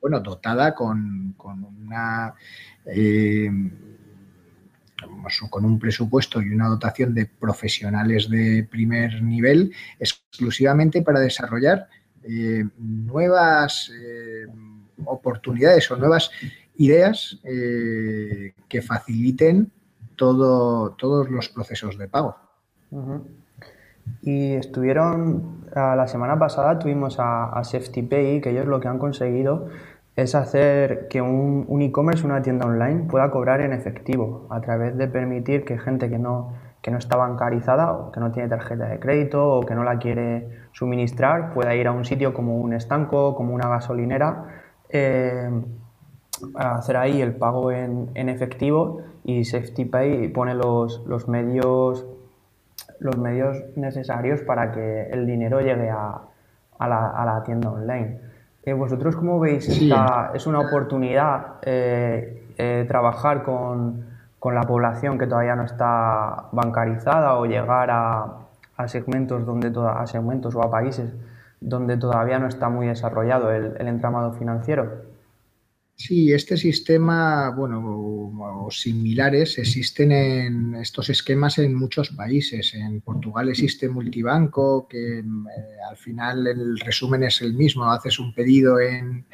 bueno, 0.00 0.20
dotada 0.20 0.74
con, 0.74 1.34
una... 1.38 2.34
Eh, 2.86 3.50
con 5.50 5.64
un 5.64 5.78
presupuesto 5.78 6.40
y 6.40 6.50
una 6.50 6.68
dotación 6.68 7.14
de 7.14 7.26
profesionales 7.26 8.28
de 8.28 8.66
primer 8.70 9.22
nivel 9.22 9.72
exclusivamente 9.98 11.02
para 11.02 11.20
desarrollar 11.20 11.88
eh, 12.22 12.64
nuevas 12.78 13.90
eh, 13.94 14.46
oportunidades 15.04 15.90
o 15.90 15.96
nuevas 15.96 16.30
ideas 16.76 17.40
eh, 17.44 18.54
que 18.68 18.82
faciliten 18.82 19.70
todo, 20.16 20.92
todos 20.92 21.30
los 21.30 21.48
procesos 21.48 21.98
de 21.98 22.08
pago. 22.08 22.36
Y 24.22 24.52
estuvieron, 24.52 25.66
la 25.74 26.06
semana 26.06 26.38
pasada 26.38 26.78
tuvimos 26.78 27.18
a, 27.18 27.46
a 27.46 27.64
SafetyPay, 27.64 28.40
que 28.40 28.50
ellos 28.50 28.66
lo 28.66 28.80
que 28.80 28.88
han 28.88 28.98
conseguido 28.98 29.68
es 30.16 30.34
hacer 30.34 31.08
que 31.08 31.20
un, 31.20 31.82
e-commerce, 31.82 32.24
una 32.24 32.40
tienda 32.42 32.66
online, 32.66 33.06
pueda 33.08 33.30
cobrar 33.30 33.60
en 33.60 33.72
efectivo, 33.72 34.46
a 34.50 34.60
través 34.60 34.96
de 34.96 35.08
permitir 35.08 35.64
que 35.64 35.78
gente 35.78 36.08
que 36.08 36.18
no, 36.18 36.52
que 36.82 36.90
no 36.90 36.98
está 36.98 37.16
bancarizada 37.16 37.92
o 37.92 38.12
que 38.12 38.20
no 38.20 38.30
tiene 38.30 38.48
tarjeta 38.48 38.86
de 38.86 39.00
crédito 39.00 39.44
o 39.44 39.66
que 39.66 39.74
no 39.74 39.82
la 39.82 39.98
quiere 39.98 40.66
suministrar 40.72 41.52
pueda 41.52 41.74
ir 41.74 41.88
a 41.88 41.92
un 41.92 42.04
sitio 42.04 42.32
como 42.32 42.58
un 42.58 42.74
estanco, 42.74 43.34
como 43.34 43.54
una 43.54 43.68
gasolinera, 43.68 44.62
eh, 44.88 45.50
hacer 46.54 46.96
ahí 46.96 47.20
el 47.20 47.34
pago 47.34 47.70
en, 47.70 48.28
efectivo 48.28 49.02
y 49.24 49.44
SafetyPay 49.44 50.28
pone 50.28 50.54
los, 50.54 51.04
los, 51.06 51.28
medios, 51.28 52.04
los 52.98 53.16
medios 53.16 53.58
necesarios 53.76 54.40
para 54.42 54.72
que 54.72 55.08
el 55.10 55.26
dinero 55.26 55.60
llegue 55.60 55.90
a, 55.90 56.20
a, 56.78 56.88
la, 56.88 57.08
a 57.10 57.24
la, 57.24 57.42
tienda 57.42 57.70
online. 57.70 58.20
Eh, 58.64 58.72
¿Vosotros 58.72 59.16
cómo 59.16 59.38
veis? 59.40 59.68
Esta, 59.68 60.32
¿Es 60.34 60.46
una 60.46 60.60
oportunidad 60.60 61.58
eh, 61.62 62.48
eh, 62.56 62.84
trabajar 62.88 63.42
con, 63.42 64.06
con, 64.38 64.54
la 64.54 64.62
población 64.62 65.18
que 65.18 65.26
todavía 65.26 65.54
no 65.54 65.64
está 65.64 66.46
bancarizada 66.52 67.36
o 67.36 67.46
llegar 67.46 67.90
a, 67.90 68.26
a 68.76 68.88
segmentos 68.88 69.44
donde 69.44 69.70
toda, 69.70 70.00
a 70.00 70.06
segmentos 70.06 70.54
o 70.54 70.62
a 70.62 70.70
países 70.70 71.12
donde 71.60 71.96
todavía 71.96 72.38
no 72.38 72.46
está 72.46 72.68
muy 72.68 72.86
desarrollado 72.86 73.50
el, 73.52 73.76
el 73.78 73.88
entramado 73.88 74.32
financiero? 74.32 75.13
Sí, 75.96 76.32
este 76.32 76.56
sistema, 76.56 77.50
bueno, 77.50 77.80
o, 78.66 78.70
similares, 78.70 79.58
existen 79.58 80.10
en 80.10 80.74
estos 80.74 81.08
esquemas 81.08 81.58
en 81.58 81.74
muchos 81.74 82.10
países. 82.10 82.74
En 82.74 83.00
Portugal 83.00 83.48
existe 83.48 83.88
multibanco, 83.88 84.88
que 84.88 85.20
eh, 85.20 85.24
al 85.88 85.96
final 85.96 86.46
el 86.48 86.78
resumen 86.80 87.22
es 87.22 87.42
el 87.42 87.54
mismo. 87.54 87.90
Haces 87.90 88.18
un 88.18 88.34
pedido 88.34 88.80
en, 88.80 89.24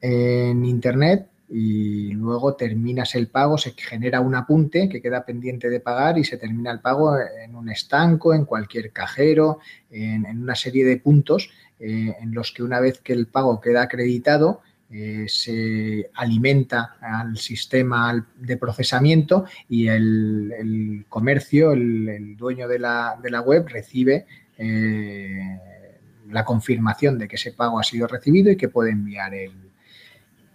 en 0.00 0.64
Internet 0.64 1.28
y 1.48 2.12
luego 2.12 2.54
terminas 2.54 3.14
el 3.14 3.28
pago, 3.28 3.56
se 3.56 3.74
genera 3.76 4.20
un 4.20 4.34
apunte 4.34 4.88
que 4.88 5.00
queda 5.00 5.24
pendiente 5.24 5.70
de 5.70 5.80
pagar 5.80 6.18
y 6.18 6.24
se 6.24 6.36
termina 6.36 6.70
el 6.70 6.80
pago 6.80 7.16
en 7.18 7.54
un 7.54 7.70
estanco, 7.70 8.34
en 8.34 8.44
cualquier 8.44 8.92
cajero, 8.92 9.58
en, 9.90 10.26
una 10.26 10.54
serie 10.54 10.84
de 10.84 10.98
puntos 10.98 11.50
eh, 11.80 12.14
en 12.20 12.34
los 12.34 12.52
que 12.52 12.62
una 12.62 12.80
vez 12.80 13.00
que 13.00 13.14
el 13.14 13.26
pago 13.26 13.60
queda 13.60 13.82
acreditado, 13.82 14.60
eh, 14.90 15.26
se 15.28 16.10
alimenta 16.14 16.96
al 16.98 17.36
sistema 17.36 18.26
de 18.38 18.56
procesamiento 18.56 19.44
y 19.68 19.86
el, 19.86 21.04
comercio, 21.10 21.72
el, 21.72 22.38
dueño 22.38 22.66
de 22.66 22.78
la, 22.78 23.42
web, 23.44 23.66
recibe 23.68 24.24
eh, 24.56 25.58
la 26.30 26.42
confirmación 26.42 27.18
de 27.18 27.28
que 27.28 27.36
ese 27.36 27.52
pago 27.52 27.78
ha 27.78 27.82
sido 27.82 28.06
recibido 28.06 28.50
y 28.50 28.56
que 28.56 28.70
puede 28.70 28.92
enviar 28.92 29.34
el, 29.34 29.52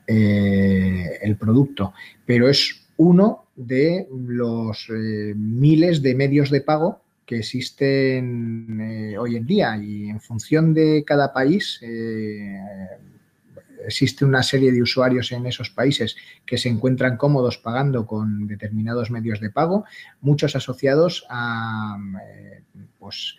eh, 0.07 1.19
el 1.21 1.37
producto. 1.37 1.93
Pero 2.25 2.49
es 2.49 2.87
uno 2.97 3.45
de 3.55 4.07
los 4.11 4.87
miles 4.89 6.01
de 6.01 6.15
medios 6.15 6.49
de 6.49 6.61
pago 6.61 7.01
que 7.27 7.37
existen 7.37 9.15
hoy 9.19 9.35
en 9.35 9.45
día 9.45 9.77
y 9.77 10.09
en 10.09 10.19
función 10.19 10.73
de 10.73 11.03
cada 11.05 11.33
país 11.33 11.79
existe 13.85 14.25
una 14.25 14.43
serie 14.43 14.71
de 14.71 14.81
usuarios 14.81 15.31
en 15.31 15.45
esos 15.45 15.69
países 15.69 16.15
que 16.45 16.57
se 16.57 16.69
encuentran 16.69 17.17
cómodos 17.17 17.57
pagando 17.57 18.05
con 18.05 18.47
determinados 18.47 19.11
medios 19.11 19.39
de 19.39 19.49
pago, 19.49 19.85
muchos 20.21 20.55
asociados 20.55 21.25
a, 21.29 21.97
eh, 22.23 22.61
pues, 22.99 23.37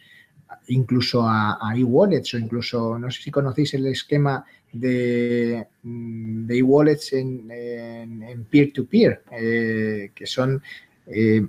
incluso 0.68 1.26
a, 1.26 1.58
e-wallets 1.76 2.34
o 2.34 2.38
incluso, 2.38 2.98
no 2.98 3.10
sé 3.10 3.22
si 3.22 3.30
conocéis 3.30 3.74
el 3.74 3.86
esquema 3.86 4.44
de, 4.72 5.66
mm, 5.82 6.50
e-wallets 6.50 7.12
en, 7.12 8.46
peer-to-peer, 8.50 9.22
eh, 9.32 10.10
que 10.14 10.26
son 10.26 10.62
eh, 11.06 11.46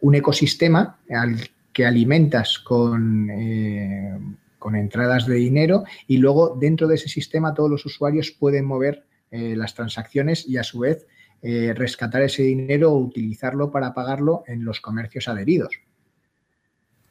un 0.00 0.14
ecosistema 0.14 0.98
al 1.10 1.36
que 1.72 1.86
alimentas 1.86 2.58
con 2.58 3.28
con 4.60 4.76
entradas 4.76 5.26
de 5.26 5.34
dinero 5.34 5.82
y 6.06 6.18
luego 6.18 6.56
dentro 6.60 6.86
de 6.86 6.94
ese 6.94 7.08
sistema 7.08 7.54
todos 7.54 7.68
los 7.68 7.84
usuarios 7.84 8.30
pueden 8.30 8.64
mover 8.64 9.04
eh, 9.32 9.56
las 9.56 9.74
transacciones 9.74 10.48
y 10.48 10.58
a 10.58 10.62
su 10.62 10.80
vez 10.80 11.08
eh, 11.42 11.72
rescatar 11.74 12.22
ese 12.22 12.42
dinero 12.42 12.92
o 12.92 12.98
utilizarlo 12.98 13.72
para 13.72 13.94
pagarlo 13.94 14.44
en 14.46 14.64
los 14.64 14.80
comercios 14.80 15.26
adheridos. 15.26 15.80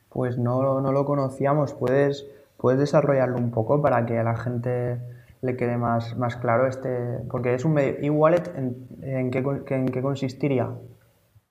Pues 0.09 0.37
no, 0.37 0.79
lo 0.79 1.05
conocíamos. 1.05 1.73
¿Puedes, 1.73 2.25
¿Puedes 2.57 2.79
desarrollarlo 2.79 3.37
un 3.37 3.51
poco 3.51 3.81
para 3.81 4.05
que 4.05 4.17
a 4.17 4.23
la 4.23 4.37
gente 4.37 4.99
le 5.41 5.55
quede 5.55 5.77
más, 5.77 6.17
más 6.17 6.35
claro 6.35 6.67
este? 6.67 7.19
Porque 7.29 7.55
es 7.55 7.65
un 7.65 7.73
medio. 7.73 7.97
¿E-wallet 8.01 8.43
en, 8.55 9.31
qué, 9.31 9.43
en 9.75 9.87
qué 9.87 10.01
consistiría? 10.01 10.71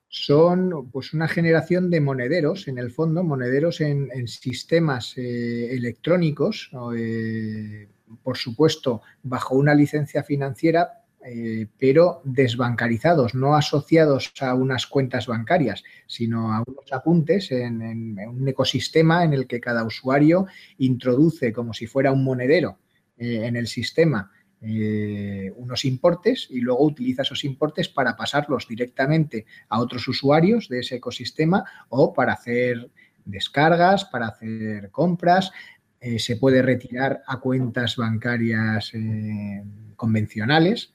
Son 0.08 0.88
pues 0.90 1.12
una 1.12 1.28
generación 1.28 1.90
de 1.90 2.00
monederos, 2.00 2.66
en 2.66 2.78
el 2.78 2.90
fondo, 2.90 3.22
monederos 3.22 3.80
en, 3.80 4.08
sistemas 4.26 5.14
eh, 5.16 5.74
electrónicos, 5.74 6.70
eh, 6.96 7.88
por 8.22 8.38
supuesto, 8.38 9.02
bajo 9.22 9.54
una 9.54 9.74
licencia 9.74 10.22
financiera, 10.22 11.02
eh, 11.24 11.66
pero 11.78 12.22
desbancarizados, 12.24 13.34
no 13.34 13.54
asociados 13.54 14.32
a 14.40 14.54
unas 14.54 14.86
cuentas 14.86 15.26
bancarias, 15.26 15.84
sino 16.06 16.54
a 16.54 16.64
unos 16.66 16.90
apuntes 16.92 17.52
en, 17.52 17.82
en 17.82 18.28
un 18.28 18.48
ecosistema 18.48 19.24
en 19.24 19.34
el 19.34 19.46
que 19.46 19.60
cada 19.60 19.84
usuario 19.84 20.46
introduce 20.78 21.52
como 21.52 21.74
si 21.74 21.86
fuera 21.86 22.12
un 22.12 22.24
monedero 22.24 22.78
en 23.20 23.56
el 23.56 23.66
sistema 23.66 24.30
eh, 24.60 25.52
unos 25.56 25.84
importes 25.84 26.48
y 26.50 26.60
luego 26.60 26.84
utiliza 26.84 27.22
esos 27.22 27.44
importes 27.44 27.88
para 27.88 28.16
pasarlos 28.16 28.66
directamente 28.66 29.46
a 29.68 29.80
otros 29.80 30.08
usuarios 30.08 30.68
de 30.68 30.80
ese 30.80 30.96
ecosistema 30.96 31.64
o 31.90 32.12
para 32.12 32.32
hacer 32.32 32.90
descargas, 33.24 34.04
para 34.06 34.28
hacer 34.28 34.90
compras. 34.90 35.52
Eh, 36.00 36.18
se 36.18 36.36
puede 36.36 36.62
retirar 36.62 37.22
a 37.26 37.38
cuentas 37.38 37.96
bancarias 37.96 38.92
eh, 38.94 39.62
convencionales. 39.94 40.92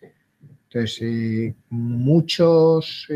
Entonces, 0.69 1.53
muchos, 1.69 3.07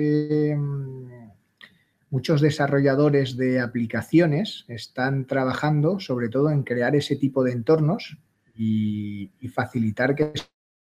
muchos 2.12 2.39
desarrolladores 2.39 3.36
de 3.36 3.60
aplicaciones 3.60 4.63
están 4.67 5.25
trabajando 5.25 5.99
sobre 5.99 6.29
todo 6.29 6.51
en 6.51 6.62
crear 6.62 6.95
ese 6.95 7.15
tipo 7.15 7.43
de 7.43 7.53
entornos 7.53 8.17
y, 8.58 9.32
facilitar 9.54 10.15
que 10.15 10.34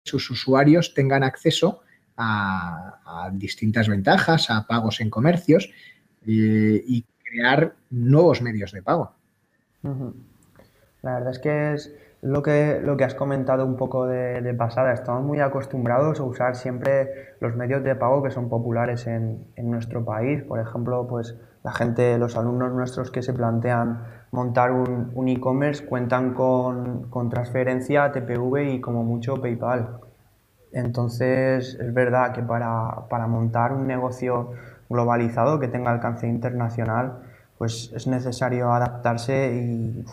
sus 0.04 0.30
usuarios 0.30 0.94
tengan 0.94 1.24
acceso 1.24 1.82
a, 2.18 3.30
distintas 3.34 3.88
ventajas, 3.88 4.50
a 4.50 4.66
pagos 4.66 5.02
en 5.02 5.10
comercios 5.10 5.70
eh, 6.26 6.84
y 6.86 7.06
crear 7.24 7.76
nuevos 7.90 8.42
medios 8.42 8.72
de 8.72 8.82
pago. 8.82 9.14
La 11.04 11.14
verdad 11.14 11.32
es 11.32 11.40
que 11.40 11.74
es 11.74 11.96
lo 12.22 12.42
que, 12.42 12.82
lo 12.84 12.98
que 12.98 13.04
has 13.04 13.14
comentado 13.14 13.66
un 13.66 13.78
poco 13.78 14.08
de, 14.08 14.54
pasada. 14.58 14.94
Estamos 14.94 15.24
muy 15.24 15.40
acostumbrados 15.40 16.20
a 16.20 16.24
usar 16.24 16.56
siempre 16.56 17.36
los 17.40 17.56
medios 17.56 17.84
de 17.84 17.96
pago 17.96 18.24
que 18.24 18.32
son 18.32 18.50
populares 18.50 19.08
en, 19.08 19.46
en 19.56 19.70
nuestro 19.70 20.04
país. 20.04 20.44
Por 20.44 20.60
ejemplo, 20.60 21.06
pues 21.08 21.36
la 21.64 21.72
gente, 21.72 22.18
los 22.18 22.36
alumnos 22.36 22.74
nuestros 22.74 23.12
que 23.12 23.22
se 23.22 23.34
plantean 23.34 24.04
montar 24.32 24.72
un, 24.72 25.28
e-commerce 25.28 25.86
cuentan 25.86 26.34
con, 26.34 27.30
transferencia, 27.30 28.12
TPV 28.12 28.74
y 28.74 28.82
como 28.82 29.04
mucho 29.04 29.42
PayPal. 29.42 30.00
Entonces 30.72 31.78
es 31.80 31.94
verdad 31.94 32.34
que 32.34 32.44
para, 32.44 33.28
montar 33.28 33.74
un 33.74 33.88
negocio 33.88 34.52
globalizado 34.90 35.60
que 35.60 35.68
tenga 35.68 35.92
alcance 35.92 36.28
internacional, 36.28 37.20
pues 37.58 37.92
es 37.96 38.06
necesario 38.08 38.72
adaptarse 38.72 39.56
y 39.56 40.06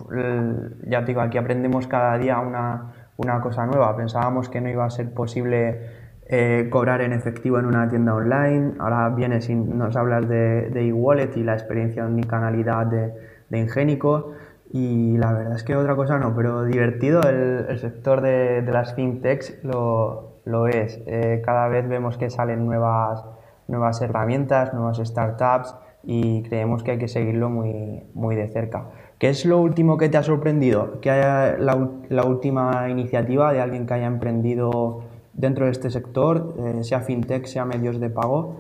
ya 0.88 1.00
te 1.00 1.06
digo, 1.06 1.20
aquí 1.20 1.36
aprendemos 1.36 1.86
cada 1.86 2.16
día 2.16 2.38
una, 2.38 3.40
cosa 3.42 3.66
nueva. 3.66 3.94
Pensábamos 3.96 4.48
que 4.48 4.60
no 4.60 4.70
iba 4.70 4.86
a 4.86 4.90
ser 4.90 5.12
posible 5.12 6.04
eh, 6.26 6.68
cobrar 6.70 7.02
en 7.02 7.12
efectivo 7.12 7.58
en 7.58 7.66
una 7.66 7.86
tienda 7.88 8.14
online. 8.14 8.74
Ahora 8.78 9.10
vienes 9.10 9.50
y 9.50 9.54
nos 9.54 9.94
hablas 9.96 10.26
de 10.26 10.88
e-wallet 10.88 11.36
y 11.36 11.42
la 11.42 11.52
experiencia 11.52 12.06
de 12.06 12.24
canalidad 12.24 12.86
de, 12.86 13.12
de. 13.60 14.34
Y 14.70 15.16
la 15.18 15.32
verdad 15.32 15.54
es 15.54 15.62
que 15.62 15.76
otra 15.76 15.94
cosa 15.94 16.18
no, 16.18 16.34
pero 16.34 16.64
divertido 16.64 17.20
el, 17.22 17.78
sector 17.78 18.20
de, 18.20 18.62
las 18.62 18.94
fintechs 18.94 19.62
lo, 19.62 20.40
lo 20.44 20.66
es. 20.66 21.00
Eh, 21.06 21.42
cada 21.44 21.68
vez 21.68 21.88
vemos 21.88 22.18
que 22.18 22.30
salen 22.30 22.66
nuevas, 22.66 23.24
nuevas 23.68 24.00
herramientas, 24.02 24.74
nuevas 24.74 24.98
startups 24.98 25.76
y 26.02 26.42
creemos 26.42 26.82
que 26.82 26.92
hay 26.92 26.98
que 26.98 27.08
seguirlo 27.08 27.50
muy, 27.50 28.02
muy 28.14 28.36
de 28.36 28.48
cerca. 28.48 28.90
¿Qué 29.18 29.28
es 29.28 29.46
lo 29.46 29.60
último 29.60 29.96
que 29.96 30.08
te 30.08 30.16
ha 30.16 30.22
sorprendido? 30.22 31.00
Que 31.00 31.10
haya 31.10 31.56
la, 31.58 32.24
última 32.24 32.88
iniciativa 32.90 33.52
de 33.52 33.60
alguien 33.60 33.86
que 33.86 33.94
haya 33.94 34.06
emprendido 34.06 35.04
dentro 35.32 35.66
de 35.66 35.72
este 35.72 35.90
sector, 35.90 36.54
eh, 36.58 36.84
sea 36.84 37.00
fintech, 37.00 37.46
sea 37.46 37.64
medios 37.64 38.00
de 38.00 38.10
pago, 38.10 38.56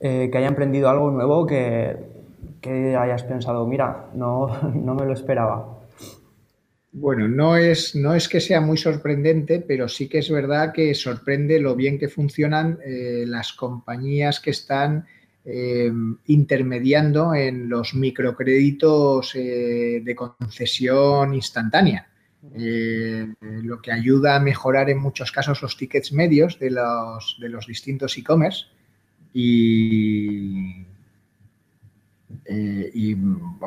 eh, 0.00 0.30
que 0.32 0.38
haya 0.38 0.48
emprendido 0.48 0.88
algo 0.88 1.10
nuevo 1.10 1.46
que 1.46 2.09
que 2.60 2.96
hayas 2.96 3.24
pensado, 3.24 3.66
mira, 3.66 4.10
no, 4.14 4.48
no 4.74 4.94
me 4.94 5.06
lo 5.06 5.12
esperaba? 5.12 5.80
Bueno, 6.92 7.28
no 7.28 7.56
es, 7.56 7.94
no 7.94 8.14
es 8.14 8.28
que 8.28 8.40
sea 8.40 8.60
muy 8.60 8.76
sorprendente, 8.76 9.60
pero 9.60 9.88
sí 9.88 10.08
que 10.08 10.18
es 10.18 10.30
verdad 10.30 10.72
que 10.72 10.92
sorprende 10.94 11.60
lo 11.60 11.76
bien 11.76 11.98
que 11.98 12.08
funcionan 12.08 12.80
eh, 12.84 13.24
las 13.26 13.52
compañías 13.52 14.40
que 14.40 14.50
están 14.50 15.06
eh, 15.44 15.92
intermediando 16.26 17.32
en 17.32 17.68
los 17.68 17.94
microcréditos 17.94 19.34
eh, 19.36 20.02
de 20.04 20.14
concesión 20.16 21.32
instantánea. 21.34 22.06
lo 22.42 23.80
que 23.82 23.92
ayuda 23.92 24.34
a 24.34 24.40
mejorar 24.40 24.88
en 24.90 24.98
muchos 24.98 25.30
casos 25.30 25.62
los 25.62 25.76
tickets 25.76 26.10
medios 26.12 26.58
de 26.58 26.70
los, 26.70 27.36
de 27.38 27.48
los 27.50 27.66
distintos 27.66 28.16
e-commerce 28.16 28.64
y, 29.34 30.86
eh, 32.52 32.90
y 32.94 33.16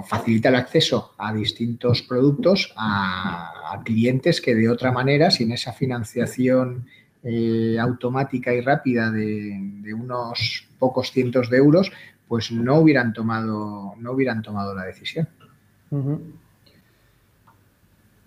facilita 0.03 0.49
el 0.49 0.55
acceso 0.55 1.13
a 1.17 1.33
distintos 1.33 2.01
productos 2.01 2.73
a, 2.75 3.81
clientes 3.85 4.41
que 4.41 4.53
de 4.53 4.67
otra 4.67 4.91
manera, 4.91 5.31
sin 5.31 5.53
esa 5.53 5.71
financiación 5.71 6.85
eh, 7.23 7.77
automática 7.79 8.53
y 8.53 8.59
rápida 8.59 9.09
de, 9.09 9.93
unos 9.93 10.67
pocos 10.79 11.13
cientos 11.13 11.49
de 11.49 11.57
euros, 11.59 11.93
pues 12.27 12.51
no 12.51 12.79
hubieran 12.79 13.13
tomado, 13.13 13.93
no 13.97 14.11
hubieran 14.11 14.41
tomado 14.41 14.75
la 14.75 14.83
decisión. 14.83 15.29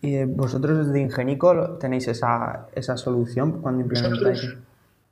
¿Y 0.00 0.24
vosotros 0.24 0.86
desde 0.86 1.00
Ingenico 1.02 1.76
tenéis 1.78 2.08
esa, 2.08 2.68
esa 2.74 2.96
solución 2.96 3.60
cuando 3.60 3.82
implementáis? 3.82 4.56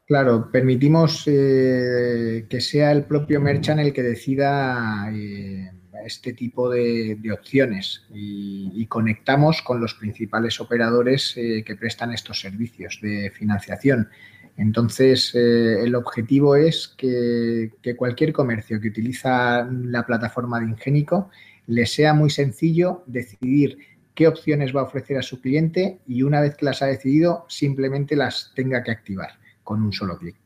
Claro, 0.06 0.50
permitimos 0.52 1.24
eh, 1.26 2.44
que 2.50 2.60
sea 2.60 2.92
el 2.92 3.04
propio 3.04 3.40
merchant 3.40 3.80
el 3.80 3.94
que 3.94 4.02
decida 4.02 5.10
eh, 5.10 5.70
este 6.04 6.34
tipo 6.34 6.68
de, 6.68 7.18
opciones 7.32 8.04
y, 8.12 8.86
conectamos 8.86 9.62
con 9.62 9.80
los 9.80 9.94
principales 9.94 10.60
operadores 10.60 11.34
eh, 11.38 11.64
que 11.64 11.74
prestan 11.74 12.12
estos 12.12 12.38
servicios 12.38 12.98
de 13.00 13.30
financiación. 13.30 14.10
Entonces, 14.58 15.34
el 15.34 15.94
objetivo 15.94 16.54
es 16.54 16.94
que, 16.96 17.72
que, 17.82 17.96
cualquier 17.96 18.32
comercio 18.32 18.80
que 18.80 18.88
utiliza 18.88 19.64
la 19.64 20.06
plataforma 20.06 20.60
de 20.60 20.66
Ingénico 20.66 21.30
le 21.66 21.86
sea 21.86 22.12
muy 22.14 22.30
sencillo 22.30 23.02
decidir 23.06 23.78
qué 24.14 24.28
opciones 24.28 24.76
va 24.76 24.82
a 24.82 24.84
ofrecer 24.84 25.16
a 25.16 25.22
su 25.22 25.40
cliente 25.40 25.98
y 26.06 26.22
una 26.22 26.40
vez 26.40 26.56
que 26.56 26.66
las 26.66 26.82
ha 26.82 26.86
decidido, 26.86 27.46
simplemente 27.48 28.14
las 28.14 28.52
tenga 28.54 28.82
que 28.84 28.92
activar 28.92 29.43
con 29.64 29.82
un 29.82 29.92
solo 29.92 30.16
clic. 30.18 30.36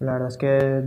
La 0.00 0.14
verdad 0.14 0.28
es 0.28 0.36
que 0.36 0.82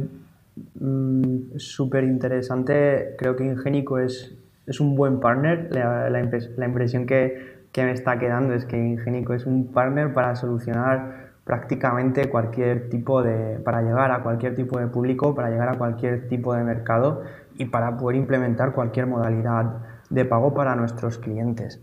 mm, 0.79 1.55
es 1.55 1.63
súper 1.63 2.03
interesante. 2.03 3.15
Creo 3.17 3.36
que 3.36 3.45
Ingenico 3.45 3.97
es, 3.97 4.36
es 4.67 4.79
un 4.79 4.95
buen 4.95 5.19
partner. 5.19 5.69
La, 5.71 6.19
impresión 6.65 7.05
que, 7.05 7.65
me 7.77 7.91
está 7.91 8.19
quedando 8.19 8.53
es 8.53 8.65
que 8.65 8.77
Ingenico 8.77 9.34
es 9.34 9.45
un 9.45 9.71
partner 9.71 10.13
para 10.13 10.36
solucionar 10.36 11.25
prácticamente 11.45 12.27
cualquier 12.29 12.89
tipo 12.89 13.21
de, 13.21 13.60
para 13.60 13.81
llegar 13.84 14.12
a 14.12 14.23
cualquier 14.23 14.55
tipo 14.55 14.79
de 14.79 14.88
público, 14.88 15.36
para 15.36 15.49
llegar 15.49 15.69
a 15.69 15.77
cualquier 15.77 16.27
tipo 16.27 16.55
de 16.55 16.63
mercado 16.63 17.21
y 17.58 17.65
para 17.65 17.97
poder 17.97 18.17
implementar 18.17 18.73
cualquier 18.73 19.05
modalidad 19.05 19.77
de 20.10 20.25
pago 20.25 20.53
para 20.53 20.75
nuestros 20.75 21.19
clientes. 21.19 21.79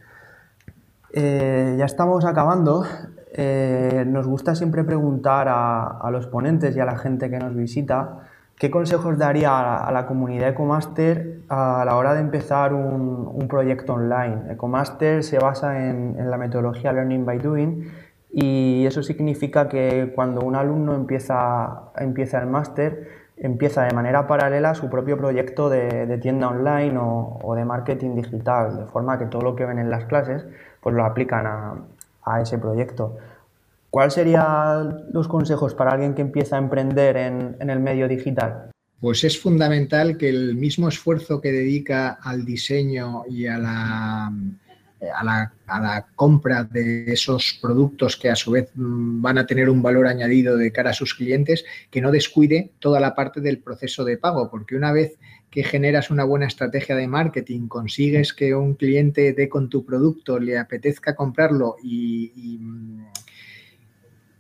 Eh, 1.13 1.77
ya 1.79 1.85
estamos 1.85 2.25
acabando. 2.25 2.85
Eh, 3.35 4.05
nos 4.07 4.27
gusta 4.27 4.55
siempre 4.55 4.85
preguntar 4.85 5.47
a, 5.49 6.09
los 6.11 6.27
ponentes 6.27 6.77
y 6.77 6.81
a 6.81 6.85
la 6.85 6.99
gente 6.99 7.31
que 7.31 7.39
nos 7.39 7.55
visita 7.57 8.29
qué 8.59 8.71
consejos 8.71 9.17
daría 9.17 9.87
a, 9.87 9.91
la 9.91 10.07
comunidad 10.07 10.51
Ecomaster 10.51 11.41
a 11.49 11.83
la 11.87 11.97
hora 11.97 12.13
de 12.13 12.21
empezar 12.21 12.75
un, 12.75 13.49
proyecto 13.49 13.95
online. 13.95 14.53
Ecomaster 14.53 15.25
se 15.25 15.39
basa 15.39 15.89
en, 15.89 16.31
la 16.31 16.37
metodología 16.37 16.93
Learning 16.93 17.25
by 17.25 17.39
Doing 17.39 17.91
y 18.33 18.85
eso 18.87 19.03
significa 19.03 19.69
que 19.69 20.13
cuando 20.15 20.43
un 20.43 20.55
alumno 20.55 20.95
empieza, 20.95 21.91
empieza 21.97 22.39
el 22.39 22.47
máster, 22.47 23.09
empieza 23.39 23.85
de 23.85 23.95
manera 23.95 24.27
paralela 24.27 24.75
su 24.75 24.91
propio 24.91 25.17
proyecto 25.17 25.71
de, 25.71 26.19
tienda 26.19 26.49
online 26.49 26.99
o, 26.99 27.55
de 27.57 27.65
marketing 27.65 28.15
digital, 28.15 28.77
de 28.77 28.87
forma 28.87 29.19
que 29.19 29.27
todo 29.27 29.43
lo 29.43 29.57
que 29.57 29.65
ven 29.65 29.79
en 29.79 29.91
las 29.91 30.05
clases 30.05 30.47
pues 30.81 30.95
lo 30.95 31.05
aplican 31.05 31.47
a, 31.47 31.75
a 32.25 32.41
ese 32.41 32.59
proyecto. 32.59 33.17
¿Cuáles 33.93 34.15
serían 34.15 35.13
los 35.13 35.29
consejos 35.29 35.75
para 35.75 35.93
alguien 35.93 36.15
que 36.15 36.23
empieza 36.23 36.57
a 36.57 36.59
emprender 36.59 37.17
en, 37.19 37.57
el 37.61 37.79
medio 37.79 38.09
digital? 38.09 38.71
Pues 39.01 39.23
es 39.23 39.39
fundamental 39.39 40.17
que 40.17 40.31
el 40.31 40.55
mismo 40.55 40.89
esfuerzo 40.89 41.43
que 41.43 41.53
dedica 41.53 42.19
al 42.23 42.45
diseño 42.47 43.25
y 43.29 43.47
a 43.47 43.59
la, 43.59 44.33
compra 46.15 46.65
de 46.65 47.13
esos 47.13 47.59
productos 47.61 48.17
que 48.17 48.31
a 48.31 48.37
su 48.37 48.53
vez 48.53 48.71
mm, 48.75 49.21
van 49.21 49.37
a 49.37 49.45
tener 49.45 49.69
un 49.69 49.83
valor 49.83 50.07
añadido 50.07 50.57
de 50.57 50.73
cara 50.73 50.91
a 50.91 50.95
sus 50.95 51.15
clientes, 51.15 51.65
que 51.91 52.01
no 52.01 52.11
descuide 52.11 52.71
toda 52.79 52.99
la 52.99 53.15
parte 53.15 53.43
del 53.43 53.59
proceso 53.59 54.05
de 54.05 54.17
pago, 54.17 54.51
porque 54.51 54.75
una 54.75 54.93
vez 54.93 55.19
que 55.53 55.63
generas 55.63 56.11
una 56.11 56.25
buena 56.25 56.47
estrategia 56.47 56.97
de 56.97 57.07
marketing, 57.07 57.69
consigues 57.69 58.33
que 58.33 58.55
un 58.55 58.75
cliente 58.75 59.35
dé 59.35 59.51
con 59.51 59.69
tu 59.69 59.85
producto, 59.85 60.39
le 60.39 60.57
apetezca 60.57 61.15
comprarlo 61.15 61.77
y, 61.85 62.59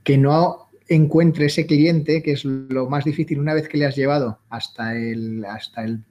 que 0.03 0.17
no 0.17 0.71
encuentre 0.89 1.47
ese 1.47 1.67
cliente, 1.67 2.23
que 2.23 2.33
es 2.33 2.47
lo 2.47 2.89
más 2.89 3.05
difícil 3.05 3.39
una 3.39 3.53
vez 3.53 3.69
que 3.69 3.77
le 3.77 3.85
has 3.85 3.95
llevado 3.95 4.39
hasta 4.49 4.97
el, 4.97 5.45
hasta 5.45 5.85
el 5.85 6.03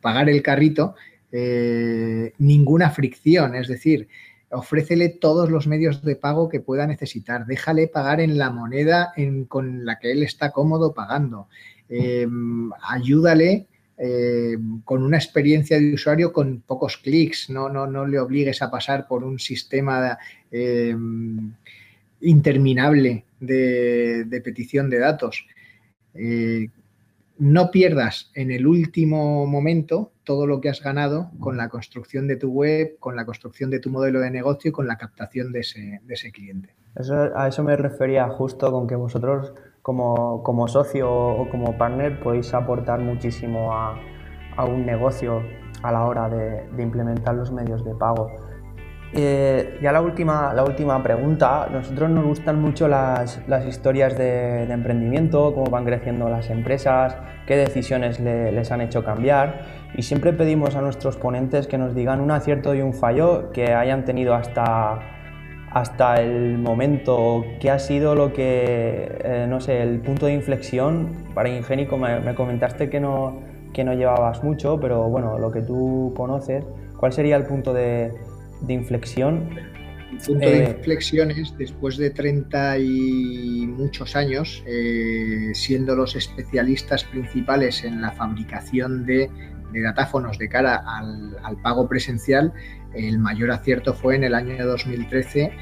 pagar 0.00 0.30
el 0.30 0.42
carrito, 0.42 0.94
eh, 1.32 2.32
ninguna 2.38 2.90
fricción, 2.90 3.56
es 3.56 3.66
decir, 3.66 4.06
ofrécele 4.52 5.08
todos 5.08 5.50
los 5.50 5.66
medios 5.66 6.04
de 6.04 6.14
pago 6.14 6.48
que 6.48 6.60
pueda 6.60 6.86
necesitar, 6.86 7.46
déjale 7.46 7.88
pagar 7.88 8.20
en 8.20 8.38
la 8.38 8.50
moneda 8.50 9.12
con 9.48 9.84
la 9.84 9.98
que 9.98 10.12
él 10.12 10.22
está 10.22 10.52
cómodo 10.52 10.94
pagando, 10.94 11.48
eh, 11.88 12.28
ayúdale 12.88 13.66
eh, 13.98 14.58
con 14.84 15.02
una 15.02 15.16
experiencia 15.16 15.78
de 15.78 15.94
usuario 15.94 16.32
con 16.32 16.60
pocos 16.60 16.98
clics, 16.98 17.48
no, 17.48 17.70
no, 17.70 17.86
no 17.86 18.06
le 18.06 18.18
obligues 18.18 18.60
a 18.60 18.70
pasar 18.70 19.06
por 19.06 19.24
un 19.24 19.38
sistema 19.38 20.18
eh, 20.50 20.94
interminable 22.20 23.24
de, 23.40 24.40
petición 24.44 24.90
de 24.90 24.98
datos. 24.98 25.46
Eh, 26.14 26.68
no 27.38 27.70
pierdas 27.70 28.30
en 28.34 28.50
el 28.50 28.66
último 28.66 29.46
momento 29.46 30.12
todo 30.24 30.46
lo 30.46 30.60
que 30.60 30.68
has 30.68 30.82
ganado 30.82 31.30
con 31.38 31.56
la 31.56 31.68
construcción 31.68 32.26
de 32.26 32.36
tu 32.36 32.50
web, 32.50 32.96
con 32.98 33.16
la 33.16 33.24
construcción 33.24 33.70
de 33.70 33.78
tu 33.78 33.90
modelo 33.90 34.20
de 34.20 34.30
negocio 34.30 34.70
y 34.70 34.72
con 34.72 34.86
la 34.86 34.96
captación 34.98 35.52
de 35.52 35.60
ese, 35.60 36.00
de 36.02 36.14
ese 36.14 36.32
cliente. 36.32 36.74
a 37.34 37.48
eso 37.48 37.62
me 37.62 37.76
refería 37.76 38.28
justo 38.28 38.70
con 38.70 38.86
que 38.86 38.96
vosotros 38.96 39.52
como, 39.86 40.66
socio 40.66 41.08
o 41.08 41.48
como 41.48 41.78
partner 41.78 42.18
podéis 42.18 42.52
aportar 42.54 42.98
muchísimo 42.98 43.72
a, 43.72 43.94
un 44.64 44.84
negocio 44.84 45.42
a 45.82 45.92
la 45.92 46.04
hora 46.04 46.28
de, 46.28 46.82
implementar 46.82 47.36
los 47.36 47.52
medios 47.52 47.84
de 47.84 47.94
pago. 47.94 48.32
Eh, 49.12 49.78
ya 49.80 49.92
la 49.92 50.00
última, 50.00 50.52
la 50.54 50.64
última 50.64 51.00
pregunta. 51.04 51.68
Nosotros 51.70 52.10
nos 52.10 52.24
gustan 52.24 52.60
mucho 52.60 52.88
las, 52.88 53.38
historias 53.64 54.18
de, 54.18 54.64
emprendimiento, 54.64 55.54
cómo 55.54 55.70
van 55.70 55.84
creciendo 55.84 56.28
las 56.28 56.50
empresas, 56.50 57.16
qué 57.46 57.56
decisiones 57.56 58.18
les 58.18 58.72
han 58.72 58.80
hecho 58.80 59.04
cambiar. 59.04 59.60
Y 59.94 60.02
siempre 60.02 60.32
pedimos 60.32 60.74
a 60.74 60.80
nuestros 60.80 61.16
ponentes 61.16 61.68
que 61.68 61.78
nos 61.78 61.94
digan 61.94 62.20
un 62.20 62.32
acierto 62.32 62.74
y 62.74 62.80
un 62.80 62.92
fallo 62.92 63.52
que 63.52 63.72
hayan 63.72 64.04
tenido 64.04 64.34
hasta, 64.34 65.15
hasta 65.76 66.22
el 66.22 66.56
momento, 66.56 67.44
¿qué 67.60 67.70
ha 67.70 67.78
sido 67.78 68.14
lo 68.14 68.32
que, 68.32 69.14
eh, 69.22 69.46
no 69.46 69.60
sé, 69.60 69.82
el 69.82 70.00
punto 70.00 70.24
de 70.24 70.32
inflexión? 70.32 71.12
Para 71.34 71.50
Ingénico 71.50 71.98
me, 71.98 72.34
comentaste 72.34 72.88
que 72.88 72.98
no, 72.98 73.42
que 73.74 73.84
no 73.84 73.92
llevabas 73.92 74.42
mucho, 74.42 74.80
pero 74.80 75.10
bueno, 75.10 75.38
lo 75.38 75.50
que 75.50 75.60
tú 75.60 76.14
conoces, 76.16 76.64
¿cuál 76.96 77.12
sería 77.12 77.36
el 77.36 77.44
punto 77.44 77.74
de, 77.74 78.10
inflexión? 78.66 79.50
El 80.12 80.16
punto 80.16 80.48
de 80.48 80.64
eh, 80.64 80.76
inflexión 80.78 81.30
es 81.30 81.54
después 81.58 81.98
de 81.98 82.08
30 82.08 82.78
y 82.78 83.66
muchos 83.66 84.16
años, 84.16 84.64
eh, 84.66 85.50
siendo 85.52 85.94
los 85.94 86.16
especialistas 86.16 87.04
principales 87.04 87.84
en 87.84 88.00
la 88.00 88.12
fabricación 88.12 89.04
de, 89.04 89.30
datáfonos 89.84 90.38
de 90.38 90.48
cara 90.48 90.82
al, 90.86 91.36
al 91.42 91.60
pago 91.60 91.86
presencial, 91.86 92.54
el 92.96 93.18
mayor 93.18 93.50
acierto 93.50 93.94
fue 93.94 94.16
en 94.16 94.24
el 94.24 94.34
año 94.34 94.64
2013 94.66 95.52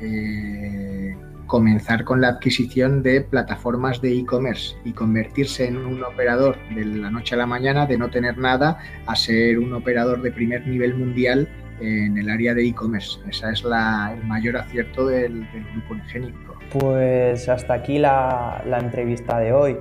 eh, 0.00 1.16
comenzar 1.46 2.04
con 2.04 2.20
la 2.20 2.28
adquisición 2.28 3.02
de 3.02 3.20
plataformas 3.20 4.00
de 4.00 4.18
e-commerce 4.18 4.74
y 4.84 4.92
convertirse 4.92 5.66
en 5.66 5.76
un 5.76 6.02
operador 6.02 6.56
de 6.74 6.84
la 6.84 7.10
noche 7.10 7.34
a 7.34 7.38
la 7.38 7.46
mañana, 7.46 7.84
de 7.86 7.98
no 7.98 8.08
tener 8.08 8.38
nada, 8.38 8.78
a 9.06 9.14
ser 9.14 9.58
un 9.58 9.74
operador 9.74 10.22
de 10.22 10.32
primer 10.32 10.66
nivel 10.66 10.94
mundial 10.94 11.48
en 11.80 12.16
el 12.16 12.30
área 12.30 12.54
de 12.54 12.66
e-commerce. 12.66 13.18
Ese 13.28 13.50
es 13.50 13.62
el 13.64 14.24
mayor 14.24 14.56
acierto 14.56 15.06
del, 15.06 15.46
grupo 15.72 15.94
Ingénico. 15.94 16.58
Pues 16.72 17.48
hasta 17.48 17.74
aquí 17.74 17.98
la, 17.98 18.64
entrevista 18.80 19.38
de 19.38 19.52
hoy. 19.52 19.76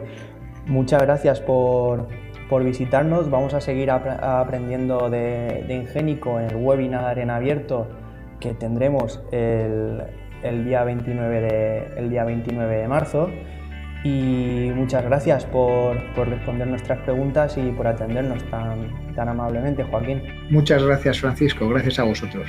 Muchas 0.67 1.01
gracias 1.01 1.39
por, 1.39 2.07
visitarnos. 2.63 3.29
Vamos 3.29 3.53
a 3.53 3.61
seguir 3.61 3.89
aprendiendo 3.91 5.09
de, 5.09 5.63
de 5.67 5.75
Ingénico 5.75 6.39
en 6.39 6.49
el 6.51 6.55
webinar 6.57 7.17
en 7.19 7.29
abierto 7.29 7.87
que 8.41 8.53
tendremos 8.53 9.21
el, 9.31 10.65
día 10.65 10.83
29 10.83 11.41
de, 11.41 11.87
el 11.95 12.09
día 12.09 12.25
29 12.25 12.75
de 12.75 12.87
marzo. 12.89 13.29
Y 14.03 14.71
muchas 14.75 15.05
gracias 15.05 15.45
por, 15.45 15.95
responder 16.27 16.67
nuestras 16.67 16.99
preguntas 16.99 17.55
y 17.57 17.71
por 17.71 17.87
atendernos 17.87 18.43
tan, 18.49 19.13
tan 19.13 19.29
amablemente, 19.29 19.83
Joaquín. 19.83 20.23
Muchas 20.49 20.83
gracias, 20.83 21.19
Francisco. 21.19 21.69
Gracias 21.69 21.99
a 21.99 22.03
vosotros. 22.03 22.47